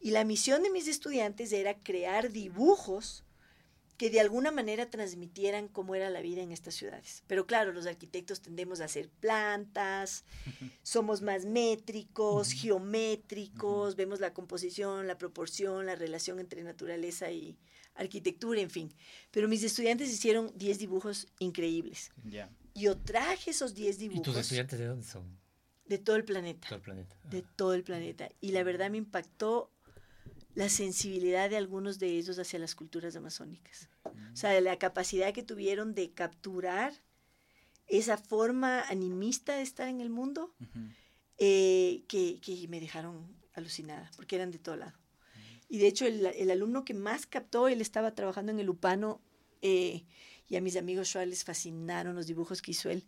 [0.00, 3.24] Y la misión de mis estudiantes era crear dibujos
[4.00, 7.22] que de alguna manera transmitieran cómo era la vida en estas ciudades.
[7.26, 10.24] Pero claro, los arquitectos tendemos a hacer plantas,
[10.82, 17.58] somos más métricos, geométricos, vemos la composición, la proporción, la relación entre naturaleza y
[17.94, 18.90] arquitectura, en fin.
[19.30, 22.10] Pero mis estudiantes hicieron 10 dibujos increíbles.
[22.24, 22.48] Ya.
[22.74, 25.38] Yo traje esos 10 ¿Y tus dibujos estudiantes de dónde son?
[25.84, 27.16] de todo el planeta Todo el planeta.
[27.24, 27.52] de Ah.
[27.56, 28.30] todo el planeta.
[28.40, 29.70] Y la verdad me impactó
[30.54, 33.89] la sensibilidad de algunos de ellos hacia las culturas amazónicas.
[34.04, 36.92] O sea, la capacidad que tuvieron de capturar
[37.86, 40.54] esa forma animista de estar en el mundo
[41.38, 44.96] eh, que, que me dejaron alucinada, porque eran de todo lado.
[45.68, 49.20] Y de hecho, el, el alumno que más captó, él estaba trabajando en el Upano
[49.62, 50.04] eh,
[50.48, 53.06] y a mis amigos Schwarz les fascinaron los dibujos que hizo él.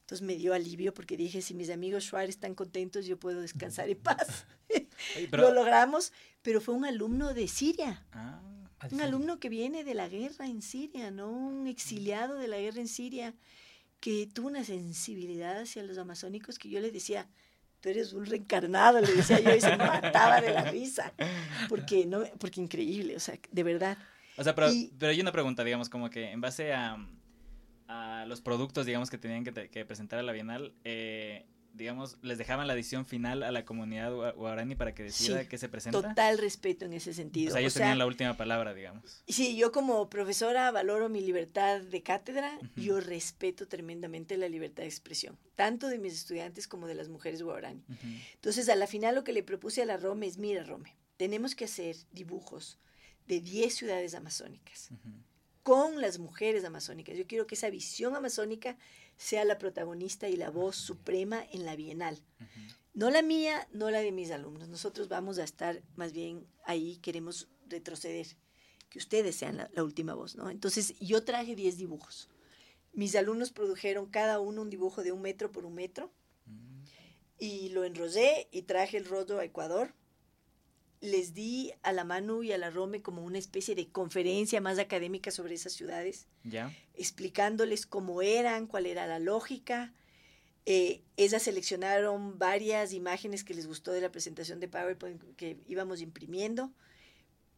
[0.00, 3.88] Entonces me dio alivio porque dije, si mis amigos Schwarz están contentos, yo puedo descansar
[3.88, 4.46] en paz.
[5.16, 8.06] Oye, Lo logramos, pero fue un alumno de Siria.
[8.12, 8.40] Ah,
[8.92, 11.30] Un alumno que viene de la guerra en Siria, ¿no?
[11.30, 13.34] Un exiliado de la guerra en Siria,
[14.00, 17.26] que tuvo una sensibilidad hacia los amazónicos que yo le decía,
[17.80, 21.12] tú eres un reencarnado, le decía yo, y se mataba de la risa.
[21.68, 23.96] Porque, no, porque increíble, o sea, de verdad.
[24.36, 26.96] O sea, pero, Y- pero hay una pregunta, digamos, como que en base a,
[27.88, 32.38] a los productos, digamos, que tenían que, que presentar a la Bienal, eh, digamos, les
[32.38, 35.68] dejaban la edición final a la comunidad gua- guarani para que decida Sí, qué se
[35.68, 36.00] presenta.
[36.00, 37.50] Total respeto en ese sentido.
[37.50, 39.22] o sea, ellos O sea, tenían la última palabra, digamos.
[39.28, 42.80] Sí, yo como profesora valoro mi libertad de cátedra, Ujú.
[42.80, 47.42] yo respeto tremendamente la libertad de expresión, tanto de mis estudiantes como de las mujeres
[47.42, 47.82] guaraní.
[47.88, 48.06] Ujú.
[48.34, 51.54] Entonces, a la final lo que le propuse a la Rome es, mira, Rome, tenemos
[51.54, 52.78] que hacer dibujos
[53.26, 55.10] de 10 ciudades amazónicas Ujú.
[55.62, 57.16] con las mujeres amazónicas.
[57.16, 58.76] Yo quiero que esa visión amazónica
[59.16, 62.18] sea la protagonista y la voz suprema en la Bienal.
[62.92, 64.68] No la mía, no la de mis alumnos.
[64.68, 68.26] Nosotros vamos a estar más bien ahí, queremos retroceder,
[68.88, 70.50] que ustedes sean la, la última voz, ¿no?
[70.50, 72.28] Entonces, yo traje 10 dibujos.
[72.92, 76.12] Mis alumnos produjeron cada uno un dibujo de un metro por un metro
[76.46, 76.84] Mm.
[77.38, 79.94] y lo enrollé y traje el rollo a Ecuador.
[81.04, 84.78] Les di a la Manu y a la Rome como una especie de conferencia más
[84.78, 86.28] académica sobre esas ciudades,
[86.94, 89.92] explicándoles cómo eran, cuál era la lógica.
[90.64, 96.00] Eh, ellas seleccionaron varias imágenes que les gustó de la presentación de PowerPoint que íbamos
[96.00, 96.72] imprimiendo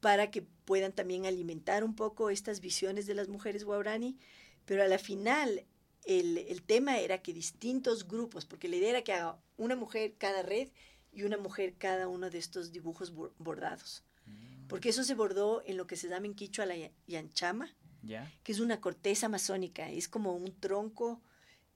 [0.01, 4.19] para que puedan también alimentar un poco estas visiones de las mujeres guarani,
[4.65, 5.65] pero a la final
[6.05, 10.15] el, el tema era que distintos grupos, porque la idea era que haga una mujer
[10.19, 10.69] cada red
[11.17, 14.69] y una mujer cada uno de estos dibujos bor- bordados, Mm.
[14.69, 18.31] porque eso se bordó en lo que se llama en quichua la ya- yanchama, Ya.
[18.45, 21.21] que es una corteza amazónica, es como un tronco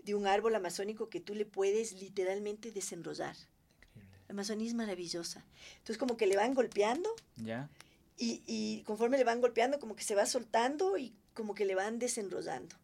[0.05, 3.35] de un árbol amazónico que tú le puedes literalmente desenrollar.
[3.95, 4.19] Increíble.
[4.29, 5.45] La Amazonía es maravillosa.
[5.79, 7.11] Entonces como que le van golpeando
[8.17, 11.75] y, y conforme le van golpeando como que se va soltando y como que le
[11.75, 12.77] van desenrollando.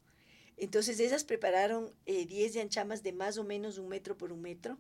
[0.57, 4.79] Entonces ellas prepararon eh, 10 yanchamas de más o menos un metro por un metro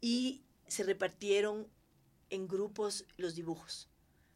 [0.00, 1.68] y se repartieron
[2.30, 3.88] en grupos los dibujos.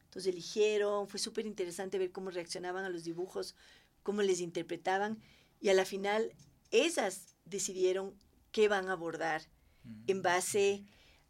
[0.04, 3.56] Entonces eligieron, fue súper interesante ver cómo reaccionaban a los dibujos,
[4.02, 5.18] cómo les interpretaban
[5.60, 6.32] y a la final
[6.70, 8.14] ellas decidieron
[8.52, 9.42] qué van a abordar
[9.84, 10.04] Mm.
[10.06, 10.84] en base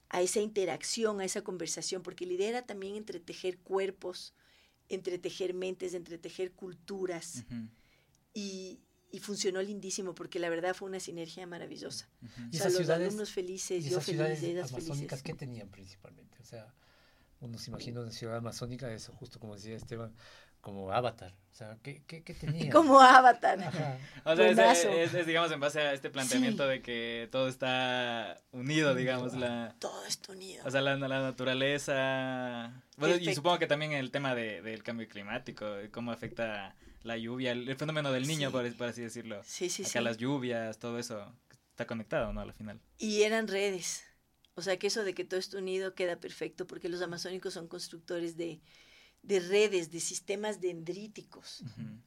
[0.08, 4.32] a esa interacción, a esa conversación, porque la idea era también entretejer cuerpos,
[4.88, 7.44] entretejer mentes, entretejer culturas
[8.32, 8.80] y,
[9.14, 12.08] y funcionó lindísimo porque la verdad fue una sinergia maravillosa.
[12.22, 15.22] ¿Y O sea, esas los ciudades, alumnos felices, y yo feliz, ellas amazónicas felices.
[15.22, 16.36] qué tenían principalmente?
[16.40, 16.72] O sea,
[17.40, 20.12] uno se imagina una ciudad amazónica, eso justo como decía Esteban,
[20.60, 21.34] como Avatar.
[21.52, 22.70] O sea, ¿qué, qué, qué tenían?
[22.72, 23.60] Como Avatar.
[23.62, 23.98] Ajá.
[24.24, 24.88] O sea, es, Buenazo.
[24.88, 29.76] es- es, digamos, en base a este planteamiento de que todo está unido, digamos, la...
[29.78, 30.64] Todo está unido.
[30.66, 32.82] O sea, la, la naturaleza...
[32.96, 36.74] Bueno, y supongo que también el tema de, del cambio climático, cómo afecta
[37.04, 38.52] la lluvia, el, el fenómeno del niño, Sí.
[38.52, 39.40] por, por así decirlo.
[39.44, 40.04] sí, sí, Acá sí.
[40.04, 41.32] las lluvias, todo eso
[41.70, 42.40] está conectado, ¿no?
[42.40, 42.80] Al final.
[42.98, 44.02] Y eran redes.
[44.56, 47.66] O sea, que eso de que todo está unido queda perfecto porque los amazónicos son
[47.68, 48.60] constructores de,
[49.22, 51.62] de redes, de sistemas dendríticos.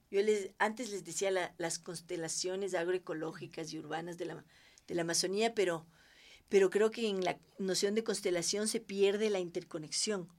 [0.10, 4.46] Yo les, antes les decía la- las constelaciones agroecológicas y urbanas de la,
[4.88, 5.86] de la Amazonía, pero,
[6.48, 10.30] pero creo que en la noción de constelación se pierde la interconexión.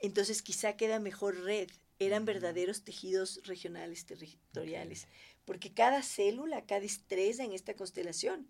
[0.00, 1.68] Entonces quizá queda mejor red.
[1.98, 5.06] Eran verdaderos tejidos regionales, territoriales,
[5.44, 8.48] porque cada célula, cada estrella en esta constelación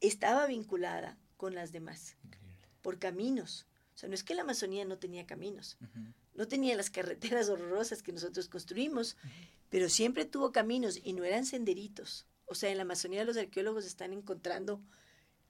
[0.00, 2.66] estaba vinculada con las demás Increíble.
[2.82, 3.66] por caminos.
[3.94, 5.78] O sea, no es que la Amazonía no tenía caminos,
[6.34, 9.16] no tenía las carreteras horrorosas que nosotros construimos,
[9.70, 12.26] pero siempre tuvo caminos y no eran senderitos.
[12.46, 14.82] O sea, en la Amazonía los arqueólogos están encontrando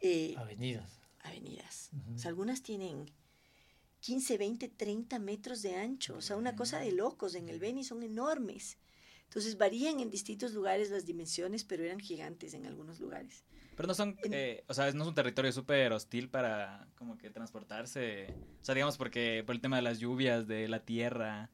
[0.00, 1.00] eh, Avenidas.
[1.20, 1.90] avenidas.
[2.14, 3.11] O sea, algunas tienen
[4.02, 6.16] 15, 20, 30 metros de ancho.
[6.16, 7.36] O sea, una cosa de locos.
[7.36, 8.76] En el Beni son enormes.
[9.24, 13.44] Entonces varían en distintos lugares las dimensiones, pero eran gigantes en algunos lugares.
[13.76, 17.30] Pero no son, eh, o sea, no es un territorio súper hostil para como que
[17.30, 18.34] transportarse.
[18.60, 21.48] O sea, digamos porque por el tema de las lluvias, de la tierra.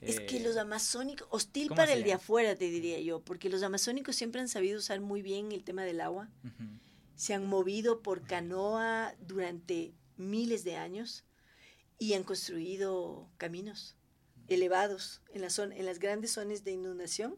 [0.00, 3.50] Es que eh, los amazónicos, hostil ¿cómo para el de afuera, te diría yo, porque
[3.50, 6.30] los amazónicos siempre han sabido usar muy bien el tema del agua.
[7.14, 11.24] Se han movido por canoa durante miles de años
[12.10, 13.96] y han construido caminos
[14.48, 17.36] elevados en, la zona, en las grandes zonas de inundación.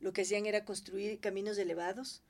[0.00, 2.22] Lo que hacían era construir caminos elevados.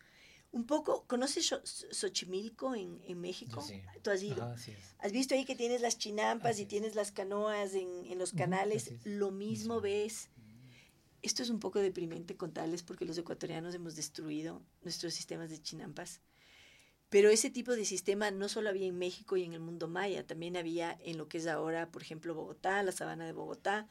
[0.52, 3.60] Un poco, ¿conoces Xo- Xochimilco en, en México?
[3.62, 3.82] Sí.
[4.02, 4.42] Tú has ido.
[4.44, 4.56] Ajá.
[4.98, 6.68] ¿Has visto ahí que tienes las chinampas Así y es.
[6.68, 8.90] tienes las canoas en, en los canales?
[9.04, 9.80] Lo mismo Mismo.
[9.80, 10.30] ves.
[11.22, 16.20] Esto es un poco deprimente contarles porque los ecuatorianos hemos destruido nuestros sistemas de chinampas.
[17.08, 20.26] Pero ese tipo de sistema no solo había en México y en el mundo maya,
[20.26, 23.88] también había en lo que es ahora, por ejemplo, Bogotá, la sabana de Bogotá,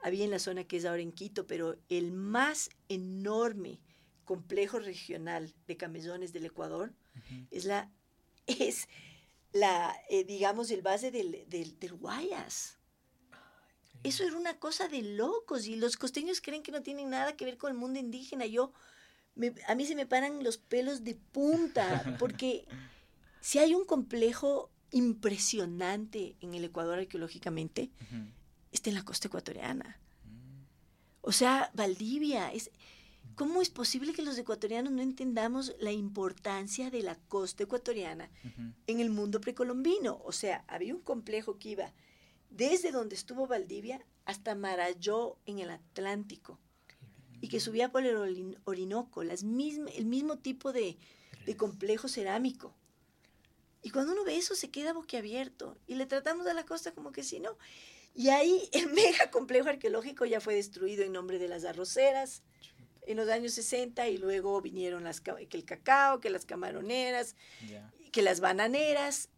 [0.00, 3.80] había en la zona que es ahora en Quito, pero el más enorme
[4.24, 6.92] complejo regional de camellones del Ecuador
[7.50, 7.90] es la,
[8.46, 8.88] es
[9.52, 12.78] la eh, digamos, el base del, del, del Guayas.
[14.04, 17.44] Eso era una cosa de locos y los costeños creen que no tienen nada que
[17.44, 18.46] ver con el mundo indígena.
[18.46, 18.72] Yo,
[19.38, 22.66] me- a mí se me paran los pelos de punta porque
[23.40, 27.90] si hay un complejo impresionante en el Ecuador arqueológicamente,
[28.72, 29.98] está en la costa ecuatoriana.
[31.20, 32.70] O sea, Valdivia, es,
[33.34, 38.30] ¿cómo es posible que los ecuatorianos no entendamos la importancia de la costa ecuatoriana
[38.86, 40.20] en el mundo precolombino?
[40.24, 41.92] O sea, había un complejo que iba
[42.50, 46.58] desde donde estuvo Valdivia hasta Marayó en el Atlántico
[47.40, 50.96] y que subía por el Orinoco, las mism- el mismo tipo de,
[51.46, 52.74] de complejo cerámico.
[53.82, 57.12] Y cuando uno ve eso se queda boquiabierto y le tratamos a la costa como
[57.12, 57.56] que si no.
[58.14, 62.42] Y ahí el mega complejo arqueológico ya fue destruido en nombre de las arroceras
[63.06, 67.90] en los años 60 y luego vinieron las, que el cacao, que las camaroneras, Ya.
[68.12, 69.30] que las bananeras.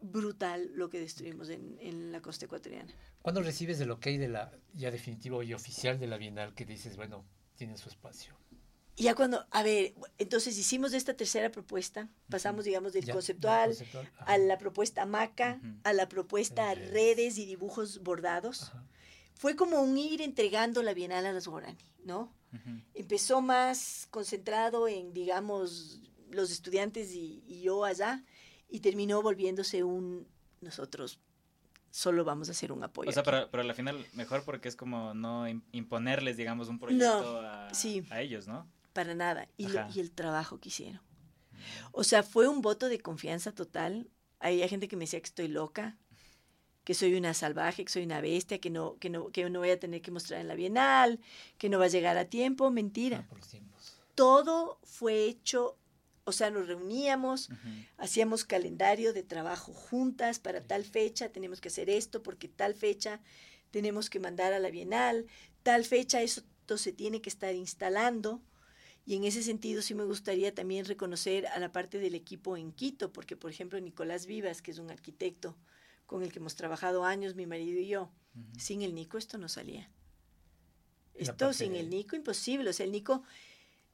[0.00, 2.92] Brutal lo que destruimos en, en la costa ecuatoriana.
[3.22, 6.96] ¿Cuándo recibes el ok de la ya definitivo y oficial de la Bienal que dices,
[6.96, 7.24] bueno,
[7.56, 8.34] tiene su espacio?
[8.96, 14.10] Ya cuando, a ver, entonces hicimos esta tercera propuesta, pasamos, digamos, del Ya, conceptual conceptual,
[14.18, 15.74] a la propuesta maca, Ujú.
[15.84, 16.90] a la propuesta Redes.
[16.90, 18.64] redes y dibujos bordados.
[18.64, 18.84] Ajá.
[19.34, 22.34] Fue como un ir entregando la Bienal a los Guarani, ¿no?
[22.52, 22.82] Ujú.
[22.94, 28.22] Empezó más concentrado en, digamos, los estudiantes y, y yo allá,
[28.70, 30.26] y terminó volviéndose un,
[30.60, 31.18] nosotros
[31.90, 33.10] solo vamos a hacer un apoyo.
[33.10, 36.78] O sea, pero, pero al final mejor porque es como no im- imponerles, digamos, un
[36.78, 38.04] proyecto a, sí.
[38.10, 38.68] a ellos, ¿no?
[38.92, 39.48] Para nada.
[39.56, 41.00] Y, lo- y el trabajo que hicieron.
[41.92, 44.08] O sea, fue un voto de confianza total.
[44.38, 45.98] Había gente que me decía que estoy loca,
[46.84, 49.70] que soy una salvaje, que soy una bestia, que no, que no, que no voy
[49.70, 51.20] a tener que mostrar en la Bienal,
[51.58, 52.70] que no va a llegar a tiempo.
[52.70, 53.24] Mentira.
[53.24, 53.96] Ah, por los tiempos.
[54.14, 55.76] Todo fue hecho,
[56.30, 57.50] o sea, nos reuníamos,
[57.98, 63.20] hacíamos calendario de trabajo juntas para tal fecha, tenemos que hacer esto porque tal fecha
[63.70, 65.26] tenemos que mandar a la Bienal,
[65.62, 68.40] tal fecha eso to- se tiene que estar instalando.
[69.06, 72.72] Y en ese sentido sí me gustaría también reconocer a la parte del equipo en
[72.72, 75.56] Quito, porque por ejemplo Nicolás Vivas, que es un arquitecto
[76.06, 78.10] con el que hemos trabajado años, mi marido y yo,
[78.58, 79.90] sin el Nico esto no salía.
[81.14, 82.70] Esto sin el Nico imposible.
[82.70, 83.22] O sea, el Nico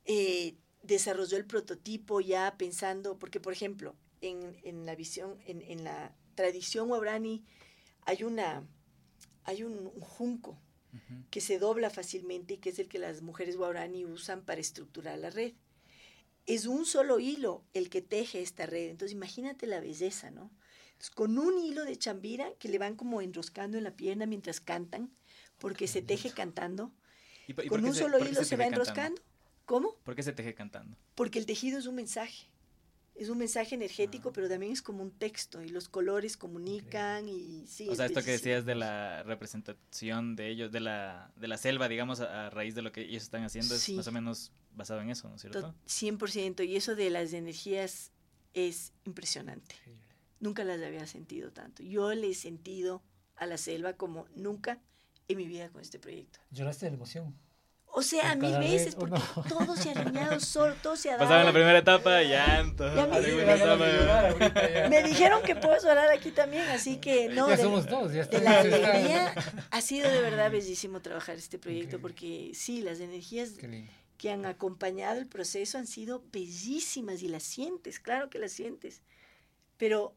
[0.04, 0.56] eh,
[0.86, 6.14] desarrolló el prototipo ya pensando, porque por ejemplo, en, en la visión, en, en, la
[6.34, 7.44] tradición waurani
[8.02, 8.66] hay una,
[9.44, 10.58] hay un, un junco
[10.92, 11.24] uh -huh.
[11.30, 15.18] que se dobla fácilmente y que es el que las mujeres guarani usan para estructurar
[15.18, 15.52] la red.
[16.46, 18.88] Es un solo hilo el que teje esta red.
[18.90, 20.52] Entonces imagínate la belleza, ¿no?
[20.92, 24.60] Entonces, con un hilo de chambira que le van como enroscando en la pierna mientras
[24.60, 25.10] cantan,
[25.58, 26.92] porque se teje cantando.
[27.48, 29.20] ¿Y, y con un se, solo hilo se, se va enroscando.
[29.66, 29.96] ¿Cómo?
[30.04, 30.96] ¿Por qué se teje cantando?
[31.14, 32.46] Porque el tejido es un mensaje.
[33.14, 34.32] Es un mensaje energético, ah.
[34.34, 37.62] pero también es como un texto y los colores comunican okay.
[37.62, 37.88] y sí.
[37.88, 41.88] O sea, esto que decías de la representación de ellos, de la, de la selva,
[41.88, 43.92] digamos, a, a raíz de lo que ellos están haciendo, sí.
[43.92, 45.74] es más o menos basado en eso, ¿no es cierto?
[45.86, 46.66] 100%.
[46.66, 48.12] Y eso de las energías
[48.52, 49.74] es impresionante.
[50.38, 51.82] Nunca las había sentido tanto.
[51.82, 53.02] Yo le he sentido
[53.36, 54.80] a la selva como nunca
[55.28, 56.38] en mi vida con este proyecto.
[56.50, 57.34] ¿Lloraste de emoción?
[57.98, 59.42] O sea, a mil veces, porque no.
[59.48, 61.24] todo se ha alineado solo, todo se ha dado.
[61.24, 62.94] Pasaban la primera etapa, llanto.
[62.94, 63.18] Ya me,
[63.54, 67.48] etapa, me dijeron que puedo llorar aquí también, así que no.
[67.48, 69.34] Ya de, somos dos, ya De la alegría,
[69.70, 72.02] ha sido de verdad bellísimo trabajar este proyecto, okay.
[72.02, 73.52] porque sí, las energías
[74.18, 79.00] que han acompañado el proceso han sido bellísimas y las sientes, claro que las sientes.
[79.78, 80.14] Pero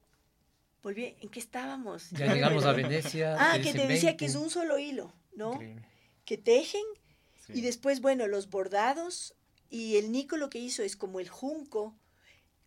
[0.84, 2.10] volví, ¿en qué estábamos?
[2.10, 3.38] Ya llegamos a Venecia.
[3.40, 4.18] Ah, que te decía 20.
[4.18, 5.54] que es un solo hilo, ¿no?
[5.54, 5.86] Increíble.
[6.26, 6.84] Que tejen
[7.54, 7.60] sí.
[7.60, 9.36] y después, bueno, los bordados
[9.70, 11.96] y el Nico lo que hizo es como el junco,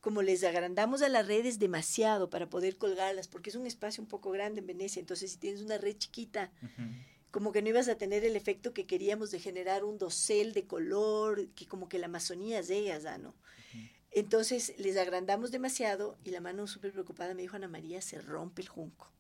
[0.01, 4.09] como les agrandamos a las redes demasiado para poder colgarlas, porque es un espacio un
[4.09, 7.05] poco grande en Venecia, entonces si tienes una red chiquita, uh -huh.
[7.31, 10.67] como que no ibas a tener el efecto que queríamos de generar un dosel de
[10.67, 13.31] color, que como que la Amazonía es de ellas, ¿no?
[13.31, 13.91] Uh -huh.
[14.11, 18.63] Entonces les agrandamos demasiado y la mano súper preocupada me dijo, Ana María, se rompe
[18.63, 19.11] el junco.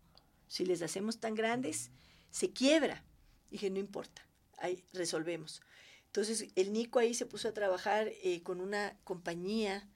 [0.48, 1.90] Si les hacemos tan grandes,
[2.30, 3.04] se quiebra.
[3.50, 4.26] Dije, no importa,
[4.58, 5.60] ahí resolvemos.
[6.06, 9.88] Entonces el Nico ahí se puso a trabajar eh, con una compañía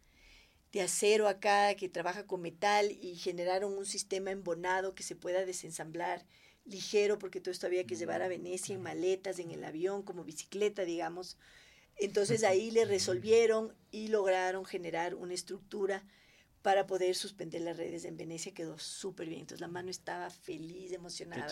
[0.72, 5.44] de acero acá que trabaja con metal y generaron un sistema embonado que se pueda
[5.44, 6.24] desensamblar
[6.64, 10.24] ligero porque todo esto había que llevar a Venecia en maletas, en el avión, como
[10.24, 11.38] bicicleta, digamos.
[11.96, 16.04] Entonces ahí le resolvieron y lograron generar una estructura
[16.62, 18.52] para poder suspender las redes en Venecia.
[18.52, 19.42] Quedó súper bien.
[19.42, 21.46] Entonces la mano estaba feliz, emocionada.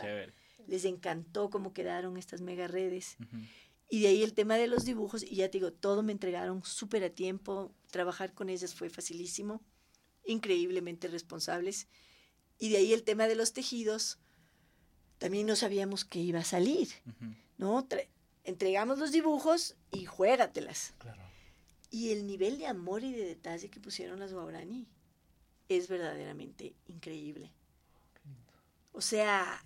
[0.66, 3.16] Les encantó cómo quedaron estas mega redes.
[3.20, 3.48] Uh -huh.
[3.90, 5.22] Y de ahí el tema de los dibujos.
[5.22, 7.72] Y ya te digo, todo me entregaron súper a tiempo.
[7.90, 9.60] Trabajar con ellas fue facilísimo.
[10.24, 11.86] Increíblemente responsables.
[12.58, 14.18] Y de ahí el tema de los tejidos.
[15.18, 16.88] También no sabíamos qué iba a salir.
[17.06, 17.36] Uh -huh.
[17.58, 17.84] ¿no?
[17.84, 18.00] Tra
[18.44, 20.94] entregamos los dibujos y juégatelas.
[20.98, 21.22] Claro.
[21.90, 24.86] Y el nivel de amor y de detalle que pusieron las Guarani
[25.68, 27.52] es verdaderamente increíble.
[28.92, 29.64] O sea,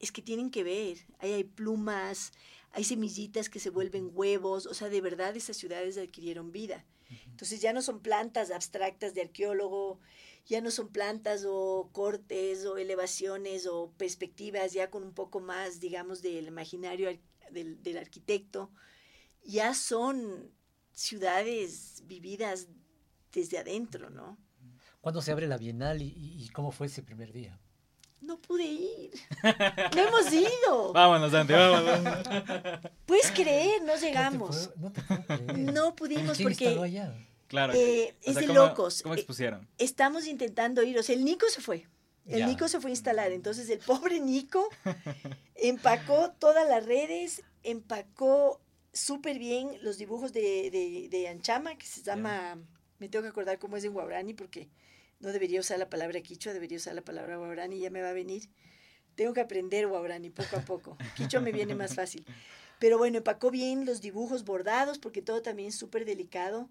[0.00, 0.98] es que tienen que ver.
[1.18, 2.32] Ahí hay plumas,
[2.72, 4.66] hay semillitas que se vuelven huevos.
[4.66, 6.84] O sea, de verdad esas ciudades adquirieron vida.
[7.26, 9.98] Entonces ya no son plantas abstractas de arqueólogo,
[10.46, 15.80] ya no son plantas o cortes o elevaciones o perspectivas ya con un poco más,
[15.80, 17.08] digamos, del imaginario
[17.50, 18.70] del, del, arquitecto,
[19.44, 20.52] ya son
[20.92, 22.68] ciudades vividas
[23.32, 24.38] desde adentro, ¿no?
[25.00, 27.58] ¿Cuándo se abre la Bienal y, y, cómo fue ese primer día?
[28.20, 29.10] No pude ir.
[29.42, 30.92] No hemos ido.
[30.92, 32.04] Vámonos, Santi, vámonos.
[33.06, 34.70] Puedes creer, no llegamos.
[34.76, 35.72] No, te puedo, no, te puedo creer.
[35.72, 36.68] no pudimos ¿Quién porque.
[36.68, 37.14] allá?
[37.48, 37.72] Claro.
[37.74, 39.02] Eh, es sea, de ¿cómo, locos.
[39.02, 39.62] ¿Cómo expusieron?
[39.78, 40.98] Eh, estamos intentando ir.
[40.98, 41.86] O sea, el Nico se fue.
[42.26, 42.46] El Ya.
[42.46, 43.32] Nico se fue a instalar.
[43.32, 44.68] Entonces, el pobre Nico
[45.56, 48.60] empacó todas las redes, empacó
[48.92, 52.58] súper bien los dibujos de, de, de Anchama, que se llama.
[52.98, 54.68] Me tengo que acordar cómo es en Guarani, porque
[55.20, 58.14] no debería usar la palabra quichua, debería usar la palabra Guarani, ya me va a
[58.14, 58.48] venir.
[59.14, 60.96] Tengo que aprender Guarani poco a poco.
[61.14, 62.24] Quichua me viene más fácil.
[62.78, 66.70] Pero bueno, empacó bien los dibujos bordados, porque todo también es súper delicado.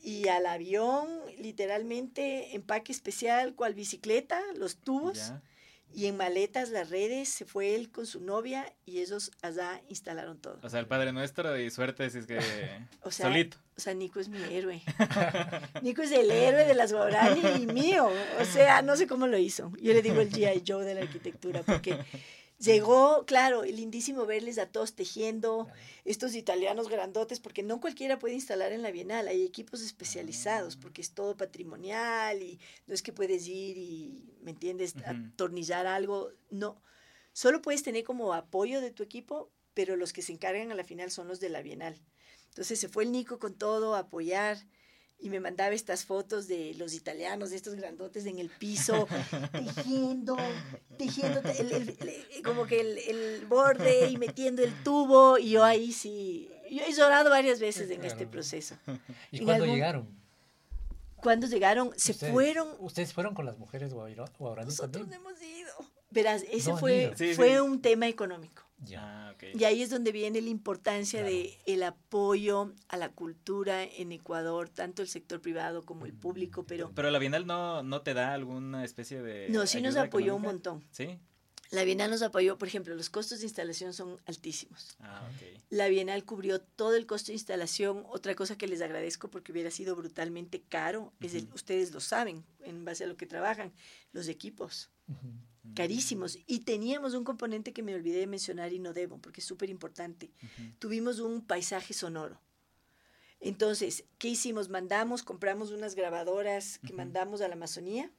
[0.00, 5.32] Y al avión, literalmente, empaque especial, cual bicicleta, los tubos.
[5.94, 10.38] Y en maletas, las redes, se fue él con su novia y ellos allá instalaron
[10.38, 10.58] todo.
[10.62, 12.38] O sea, el Padre Nuestro y suerte si es que
[13.02, 13.58] O sea, solito.
[13.76, 14.82] O sea, Nico es mi héroe.
[15.82, 18.10] Nico es el héroe de las Guarani y mío.
[18.40, 19.72] O sea, no sé cómo lo hizo.
[19.80, 20.62] Yo le digo el G.I.
[20.66, 21.98] Joe de la arquitectura porque
[22.62, 25.68] llegó, claro, lindísimo verles a todos tejiendo,
[26.04, 31.00] estos italianos grandotes, porque no cualquiera puede instalar en la Bienal, hay equipos especializados, porque
[31.00, 36.82] es todo patrimonial y no es que puedes ir y, ¿me entiendes?, atornillar algo, no.
[37.32, 40.84] Solo puedes tener como apoyo de tu equipo, pero los que se encargan a la
[40.84, 42.00] final son los de la Bienal.
[42.48, 44.58] Entonces se fue el Nico con todo a apoyar
[45.22, 49.06] y me mandaba estas fotos de los italianos, de estos grandotes en el piso,
[49.52, 50.36] tejiendo,
[50.98, 51.96] tejiendo el- el-
[52.36, 55.38] el- como que el, el borde y metiendo el tubo.
[55.38, 58.76] Y yo ahí sí, yo he llorado varias veces en este proceso.
[59.30, 60.22] ¿Y En cuándo algún- llegaron?
[61.16, 63.92] Cuando llegaron, se Ustedes- fueron, ¿Ustedes fueron con las mujeres
[64.64, 65.22] nosotros también?
[65.22, 65.70] no hemos ido.
[66.10, 67.12] Verás, ese No fue.
[67.16, 67.56] Sí, fue sí.
[67.60, 68.62] un tema económico.
[68.84, 69.28] Ya.
[69.28, 69.34] Ah.
[69.54, 71.34] Y ahí es donde viene la importancia Claro.
[71.34, 76.64] de el apoyo a la cultura en Ecuador, tanto el sector privado como el público,
[76.64, 79.48] pero Pero la Bienal no, no te da alguna especie de.
[79.50, 80.84] no, sí nos apoyó un montón.
[80.90, 81.18] Sí.
[81.72, 84.94] La Bienal nos apoyó, por ejemplo, los costos de instalación son altísimos.
[85.00, 85.26] Ah.
[85.70, 88.04] La Bienal cubrió todo el costo de instalación.
[88.10, 92.44] Otra cosa que les agradezco porque hubiera sido brutalmente caro, es el, ustedes lo saben,
[92.60, 93.72] en base a lo que trabajan,
[94.12, 94.90] los equipos,
[95.74, 96.38] carísimos.
[96.46, 99.70] Y teníamos un componente que me olvidé de mencionar y no debo, porque es súper
[99.70, 100.30] importante.
[100.78, 102.38] Tuvimos un paisaje sonoro.
[103.40, 104.68] Entonces, ¿qué hicimos?
[104.68, 108.12] Mandamos, compramos unas grabadoras que mandamos a la Amazonía.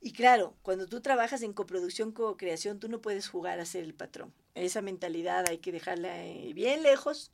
[0.00, 3.94] Y claro, cuando tú trabajas en coproducción, co-creación, tú no puedes jugar a ser el
[3.94, 4.32] patrón.
[4.54, 7.32] Esa mentalidad hay que dejarla eh, bien lejos,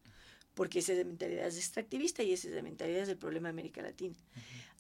[0.55, 4.16] porque esa mentalidad es extractivista y esa es mentalidad del problema de América Latina.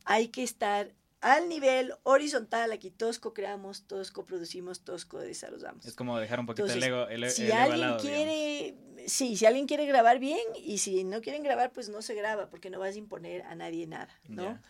[0.04, 0.92] Hay que estar
[1.24, 5.86] al nivel horizontal, aquí todos co-creamos, todos coproducimos, todos co-desarrollamos.
[5.86, 7.08] Es como dejar un poquito Entonces, el ego.
[7.08, 8.26] El, si el ego alguien lado, digamos.
[8.26, 12.14] quiere, sí, si alguien quiere grabar bien y si no quieren grabar, pues no se
[12.14, 14.60] graba porque no vas a imponer a nadie nada, ¿no?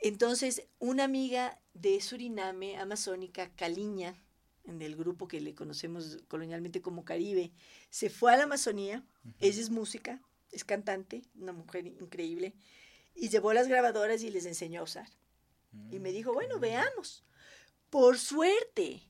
[0.00, 4.14] Entonces, una amiga de Suriname, amazónica, Caliña,
[4.64, 7.50] del grupo que le conocemos colonialmente como Caribe,
[7.90, 9.04] se fue a la Amazonía,
[9.40, 10.20] ella es música,
[10.52, 12.54] es cantante, una mujer increíble,
[13.14, 15.08] y llevó las grabadoras y les enseñó a usar.
[15.90, 16.60] Y me dijo, bueno, Mm.
[16.60, 17.24] veamos.
[17.90, 19.02] Por suerte,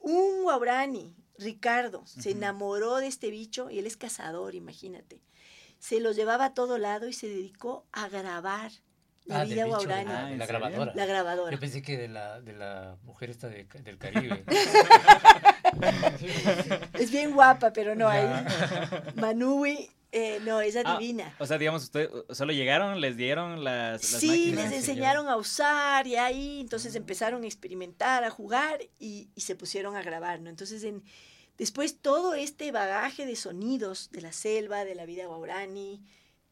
[0.00, 5.20] un guaurani, Ricardo, se enamoró de este bicho y él es cazador, imagínate.
[5.78, 8.70] Se lo llevaba a todo lado y se dedicó a grabar
[9.26, 10.60] la Ah, de guaurani, Ah, de ¿en la serio?
[10.60, 10.92] grabadora.
[10.94, 11.50] la grabadora.
[11.52, 14.44] Yo pensé que de la, de la mujer esta de- del Caribe.
[16.94, 18.26] Es bien guapa, pero no, ahí
[19.16, 21.34] Manui, eh, no, es Ah, adivina.
[21.38, 24.64] O sea, digamos, ustedes solo llegaron, les dieron las, las Sí, máquinas.
[24.70, 29.56] les enseñaron a usar y ahí entonces empezaron a experimentar, a jugar y, y se
[29.56, 30.50] pusieron a grabar, ¿no?
[30.50, 31.02] Entonces, en,
[31.58, 36.02] después todo este bagaje de sonidos de la selva, de la vida guaurani,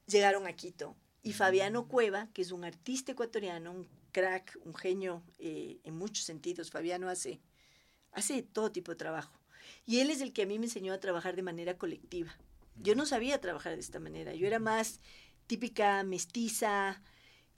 [0.07, 0.97] llegaron a Quito.
[1.23, 6.25] Y Fabiano Cueva, que es un artista ecuatoriano, un crack, un genio eh, en muchos
[6.25, 7.41] sentidos, Fabiano hace,
[8.13, 9.33] hace todo tipo de trabajo.
[9.87, 12.37] Y él es el que a mí me enseñó a trabajar de manera colectiva.
[12.77, 14.35] Yo no sabía trabajar de esta manera.
[14.35, 15.01] Yo era más
[15.47, 17.03] típica mestiza,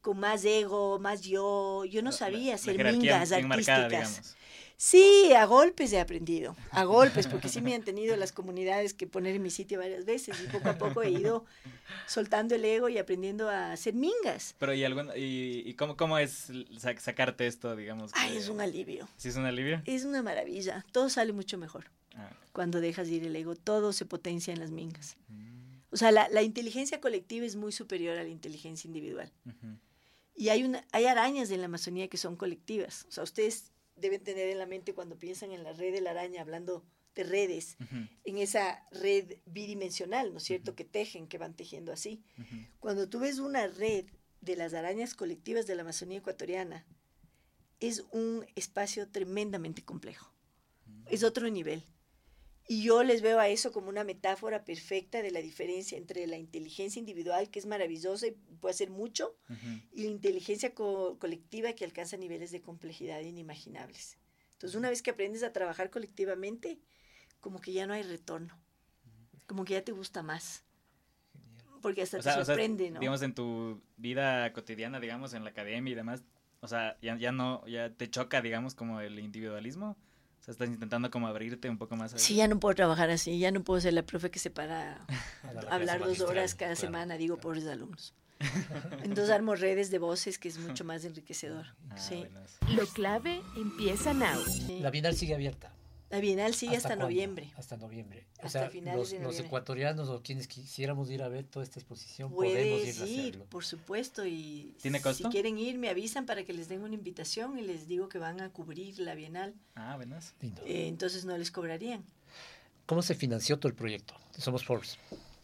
[0.05, 1.85] con más ego, más yo.
[1.87, 4.37] Yo no sabía hacer mingas artísticas.
[4.77, 9.07] Sí, a golpes he aprendido, a golpes, porque sí me han tenido las comunidades que
[9.07, 11.47] poner en mi sitio varias veces y poco a poco he ido
[12.07, 14.55] soltando el ego y aprendiendo a hacer mingas.
[14.59, 18.11] Pero, ¿y, algún, y, y cómo, cómo es sa- sacarte esto, digamos?
[18.15, 19.81] Ay, es un alivio, ¿Sí es un alivio?
[19.87, 22.31] es una maravilla, todo sale mucho mejor Ah.
[22.53, 25.17] cuando dejas ir el ego, todo se potencia en las mingas.
[25.29, 29.33] Mm, O sea, la, la inteligencia colectiva es muy superior a la inteligencia individual.
[29.47, 29.79] ujú.
[30.35, 33.07] Y hay, una, hay arañas en la Amazonía que son colectivas.
[33.09, 36.11] O sea, ustedes deben tener en la mente cuando piensan en la red de la
[36.11, 37.77] araña, hablando de redes,
[38.25, 42.25] en esa red bidimensional, ¿no es cierto?, que tejen, que van tejiendo así.
[42.81, 44.07] Cuando tú ves una red
[44.41, 46.85] de las arañas colectivas de la Amazonía ecuatoriana,
[47.79, 50.33] es un espacio tremendamente complejo.
[51.07, 51.85] Es otro nivel.
[52.67, 56.39] Y yo les veo a eso como una metáfora perfecta de la diferencia entre la
[56.39, 59.81] inteligencia individual, que es maravillosa y puede hacer mucho, Ujú.
[59.93, 64.17] y la inteligencia co- colectiva que alcanza niveles de complejidad inimaginables.
[64.53, 66.81] Entonces, una vez que aprendes a trabajar colectivamente,
[67.41, 68.59] como que ya no hay retorno,
[69.47, 70.65] como que ya te gusta más,
[71.83, 73.01] porque hasta O sea, te o sea, sorprende, ¿no?
[73.01, 76.23] digamos, en tu vida cotidiana, digamos, en la academia y demás,
[76.61, 79.97] o sea, ya, ya no, ya te choca, digamos, como el individualismo.
[80.45, 83.09] O sea, estás intentando como abrirte un poco más a Sí, ya no puedo trabajar
[83.09, 85.01] así, ya no puedo ser la profe que se para
[85.71, 86.87] A hablar dos horas cada claro.
[86.87, 88.13] semana, digo, pobres alumnos.
[89.05, 91.69] Entonces armo redes de voces que es mucho más enriquecedor.
[91.89, 92.17] Ah, sí.
[92.17, 92.59] buenas.
[92.77, 94.39] Lo clave empieza now.
[94.81, 95.73] La Bienal sigue abierta.
[96.15, 97.53] La Bienal sigue hasta, noviembre.
[97.57, 98.25] Hasta noviembre.
[98.41, 99.47] O Hasta sea, finales los, de los noviembre.
[99.49, 103.47] ecuatorianos o quienes quisiéramos ir a ver toda esta exposición, podemos ir a ir, hacerlo.
[103.47, 105.25] por supuesto, y ¿Tiene costo?
[105.25, 108.19] si quieren ir me avisan para que les den una invitación y les digo que
[108.19, 110.35] van a cubrir la Bienal, Ah, buenas.
[110.41, 110.63] Lindo.
[110.65, 112.05] eh, entonces no les cobrarían.
[112.87, 114.15] ¿Cómo se financió todo el proyecto?
[114.39, 114.97] Somos Forbes.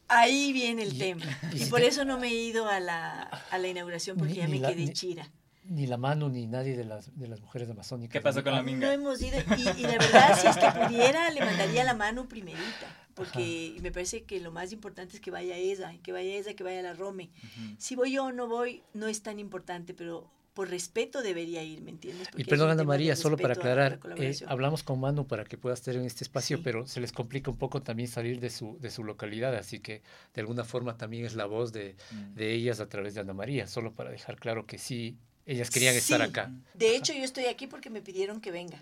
[0.07, 1.25] Ahí viene el Y- tema.
[1.53, 4.16] y Y, si por te- eso no me he ido a la, a la inauguración
[4.16, 5.29] porque Ni- ya me la- quedé ni- chira.
[5.64, 8.12] Ni la mano ni nadie de las, de las mujeres amazónicas.
[8.12, 8.86] ¿Qué pasó con la minga?
[8.86, 9.38] No hemos ido.
[9.56, 12.86] Y, y la verdad, si es que pudiera, le mandaría la mano primerita.
[13.14, 16.64] Porque me parece que lo más importante es que vaya ella, que vaya ella, que
[16.64, 17.30] vaya la Rome.
[17.36, 17.74] Ujú.
[17.78, 21.80] Si voy yo o no voy, no es tan importante, pero por respeto debería ir,
[21.80, 22.28] ¿me entiendes?
[22.36, 25.94] y perdón, Ana María, solo para aclarar, eh, hablamos con Manu para que pueda estar
[25.94, 29.04] en este espacio, pero se les complica un poco también salir de su, de su
[29.04, 30.02] localidad, así que
[30.34, 32.34] de alguna forma también es la voz de, mm.
[32.34, 35.95] de ellas a través de Ana María, solo para dejar claro que sí, ellas querían
[35.95, 36.53] estar acá.
[36.74, 38.80] De hecho, yo estoy aquí porque me pidieron que venga.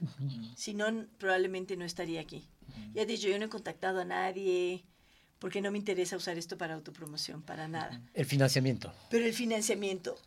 [0.57, 2.49] Si no, probablemente no estaría aquí.
[2.95, 4.85] Ya he dicho, yo no he contactado a nadie
[5.39, 8.01] porque no me interesa usar esto para autopromoción, para nada.
[8.15, 8.93] El financiamiento.
[9.11, 10.19] Pero el financiamiento,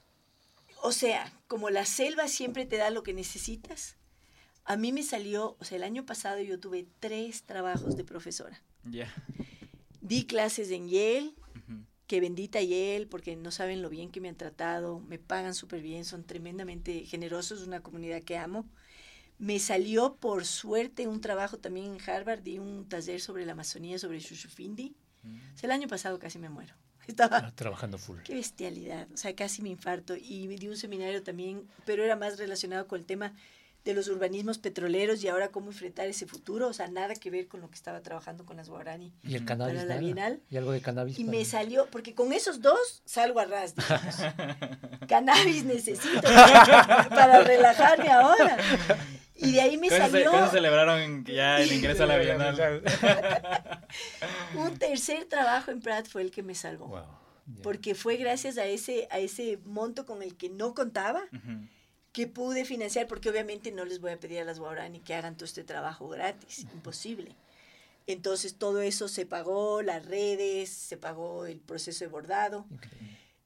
[0.81, 3.97] o sea, como la selva siempre te da lo que necesitas,
[4.63, 8.61] a mí me salió, o sea, el año pasado yo tuve tres trabajos de profesora.
[8.83, 9.13] Ya.
[9.99, 11.33] Di clases en Yale,
[12.11, 15.81] que bendita Yale, porque no saben lo bien que me han tratado, me pagan súper
[15.81, 18.67] bien, son tremendamente generosos, una comunidad que amo.
[19.37, 23.97] Me salió por suerte un trabajo también en Harvard, di un taller sobre la Amazonía,
[23.97, 24.93] sobre Shushufindi.
[25.23, 25.37] Mm.
[25.53, 26.75] O sea, el año pasado casi me muero.
[27.07, 28.19] Estaba ah, trabajando full.
[28.25, 30.17] Qué bestialidad, o sea, casi me infarto.
[30.17, 33.33] Y di un seminario también, pero era más relacionado con el tema
[33.83, 37.47] de los urbanismos petroleros y ahora cómo enfrentar ese futuro, o sea, nada que ver
[37.47, 39.11] con lo que estaba trabajando con las guarani.
[39.23, 39.83] Y el cannabis.
[39.83, 40.39] la Bienal.
[40.49, 41.17] Y algo de cannabis.
[41.17, 44.15] Y me salió, porque con esos dos salgo a ras, digamos.
[45.07, 46.21] cannabis necesito
[47.09, 48.57] para, relajarme ahora.
[49.35, 50.29] Y de ahí me salió.
[50.29, 52.83] ¿Cómo celebraron ya el ingreso a la Bienal?
[54.55, 57.03] Un tercer trabajo en Pratt fue el que me salvó.
[57.63, 61.23] Porque fue gracias a ese, a ese monto con el que no contaba
[62.11, 65.35] que pude financiar, porque obviamente no les voy a pedir a las Guarani que hagan
[65.35, 67.35] todo este trabajo gratis, imposible.
[68.07, 72.65] Entonces todo eso se pagó, las redes, se pagó el proceso de bordado.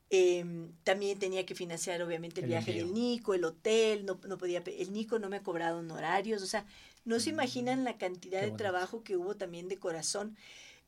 [0.10, 4.64] Em, también tenía que financiar obviamente el, viaje del Nico, el hotel, no, no, podía,
[4.66, 6.66] el Nico no me ha cobrado honorarios, o sea,
[7.06, 10.38] no se mm, imaginan la cantidad de trabajo que hubo también de corazón.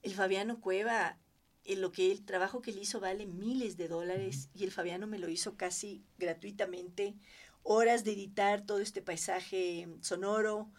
[0.03, 1.17] El Fabiano Cueva,
[1.65, 5.07] en lo que el trabajo que él hizo vale miles de dólares y el Fabiano
[5.07, 7.15] me lo hizo casi gratuitamente
[7.69, 10.69] horas de editar todo este paisaje sonoro.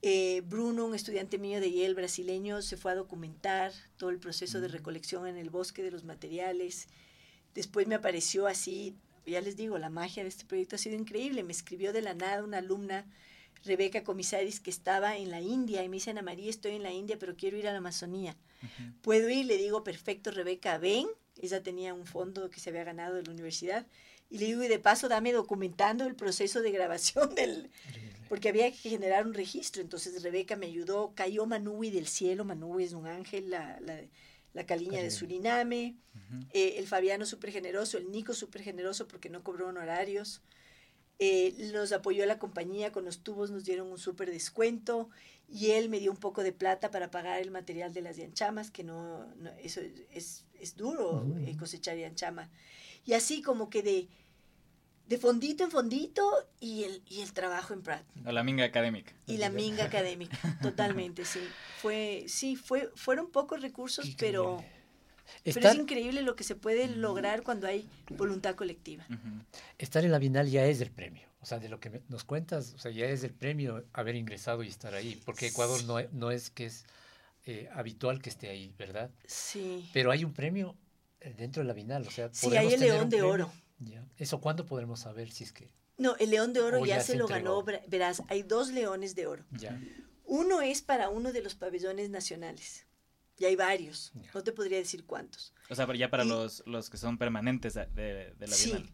[0.00, 4.62] Eh, Bruno, un estudiante mío de Yale brasileño, se fue a documentar todo el proceso
[4.62, 4.72] de mm.
[4.72, 6.88] recolección en el bosque de los materiales.
[7.54, 8.96] Después me apareció así,
[9.26, 11.44] ya les digo, la magia de este proyecto ha sido increíble.
[11.44, 13.04] Me escribió de la nada una alumna,
[13.62, 16.92] Rebeca Comisaris, que estaba en la India y me dice, Ana María, estoy en la
[16.92, 18.34] India, pero quiero ir a la Amazonía.
[19.02, 19.44] ¿Puedo ir?
[19.44, 21.06] Le digo, perfecto, Rebeca, ven.
[21.36, 23.86] Ella tenía un fondo que se había ganado de la universidad
[24.34, 27.70] y le digo, y de paso dame documentando el proceso de grabación del...
[28.28, 29.80] Porque había que generar un registro.
[29.80, 31.12] Entonces Rebeca me ayudó.
[31.14, 32.44] Cayó Manui del cielo.
[32.44, 34.00] Manui es un ángel, la, la,
[34.52, 35.94] la caliña de Suriname.
[36.52, 37.96] Eh, el Fabiano súper generoso.
[37.96, 40.42] El Nico súper generoso porque no cobró honorarios.
[41.20, 45.10] Eh, nos apoyó la compañía con los tubos, nos dieron un súper descuento
[45.48, 48.72] y él me dio un poco de plata para pagar el material de las yanchamas,
[48.72, 49.32] que no,
[49.62, 49.80] eso
[50.10, 52.50] es, es duro eh, cosechar yanchama.
[53.04, 54.08] Y así como que de,
[55.06, 58.04] de fondito en fondito y el, y el trabajo en Pratt.
[58.24, 59.12] O la minga académica.
[59.26, 61.40] Y la minga académica, totalmente, sí.
[61.80, 64.64] Fue, sí, fue, fueron pocos recursos, pero,
[65.44, 69.06] pero es increíble lo que se puede lograr cuando hay voluntad colectiva.
[69.78, 71.28] Estar en la Bienal ya es el premio.
[71.40, 74.62] O sea, de lo que nos cuentas, o sea, ya es el premio haber ingresado
[74.62, 76.86] y estar ahí, porque Ecuador no, no es que es
[77.44, 79.10] eh, habitual que esté ahí, ¿verdad?
[79.26, 79.86] Sí.
[79.92, 80.74] Pero hay un premio
[81.36, 83.52] dentro de la Bienal, o sea, sí, hay el León de Oro.
[84.16, 85.72] ¿Eso cuándo podremos saber si es que...?
[85.96, 89.44] No, el León de Oro ya, se, lo ganó, verás, hay dos Leones de Oro.
[90.24, 92.86] Uno es para uno de los pabellones nacionales.
[93.38, 95.52] Y hay varios, no te podría decir cuántos.
[95.68, 98.84] O sea, pero ya para los, los que son permanentes de, de, la Bienal.
[98.84, 98.92] Sí.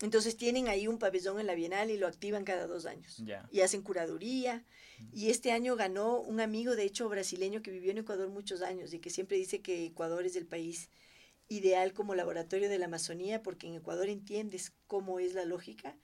[0.00, 3.22] Entonces tienen ahí un pabellón en la Bienal y lo activan cada dos años.
[3.50, 4.64] Y hacen curaduría.
[5.12, 8.92] Y este año ganó un amigo, de hecho, brasileño que vivió en Ecuador muchos años
[8.92, 10.90] y que siempre dice que Ecuador es el país
[11.48, 15.96] ideal como laboratorio de la Amazonía porque en Ecuador entiendes cómo es la lógica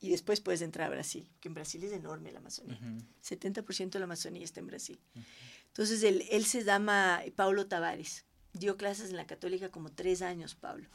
[0.00, 2.78] y después puedes entrar a Brasil, que en Brasil es enorme la Amazonía.
[3.22, 5.00] 70% de la Amazonía está en Brasil.
[5.68, 8.24] Entonces él, él, se llama Paulo Tavares.
[8.52, 10.88] Dio clases en la católica como tres años, Pablo.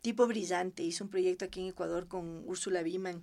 [0.00, 0.82] Tipo brillante.
[0.82, 3.22] Hizo un proyecto aquí en Ecuador con Úrsula Biman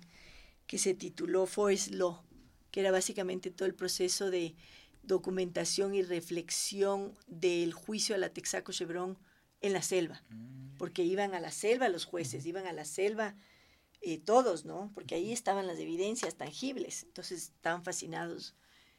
[0.66, 2.22] que se tituló Forest Law,
[2.70, 4.54] que era básicamente todo el proceso de
[5.02, 9.18] documentación y reflexión del juicio a la Texaco Chevron
[9.62, 10.76] en la selva, mm.
[10.76, 13.36] porque iban a la selva los jueces, iban a la selva
[14.00, 14.90] eh, todos, ¿no?
[14.94, 18.56] Porque ahí estaban las evidencias tangibles, entonces estaban fascinados.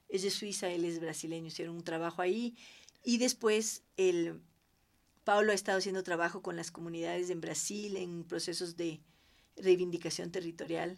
[0.07, 2.55] Es de Suiza, él es brasileño, hicieron un trabajo ahí
[3.03, 4.41] y después el
[5.25, 9.01] Pablo ha estado haciendo trabajo con las comunidades en Brasil en procesos de
[9.57, 10.97] reivindicación territorial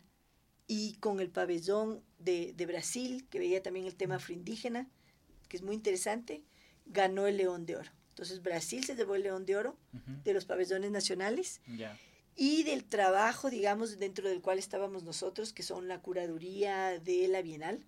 [0.68, 4.90] y con el pabellón de, de Brasil, que veía también el tema afroindígena,
[5.48, 6.44] que es muy interesante,
[6.86, 7.92] ganó el León de Oro.
[8.16, 9.78] Entonces Brasil se llevó el León de Oro
[10.24, 11.60] de los pabellones nacionales.
[12.36, 17.42] y del trabajo, digamos, dentro del cual estábamos nosotros, que son la curaduría de la
[17.42, 17.86] Bienal,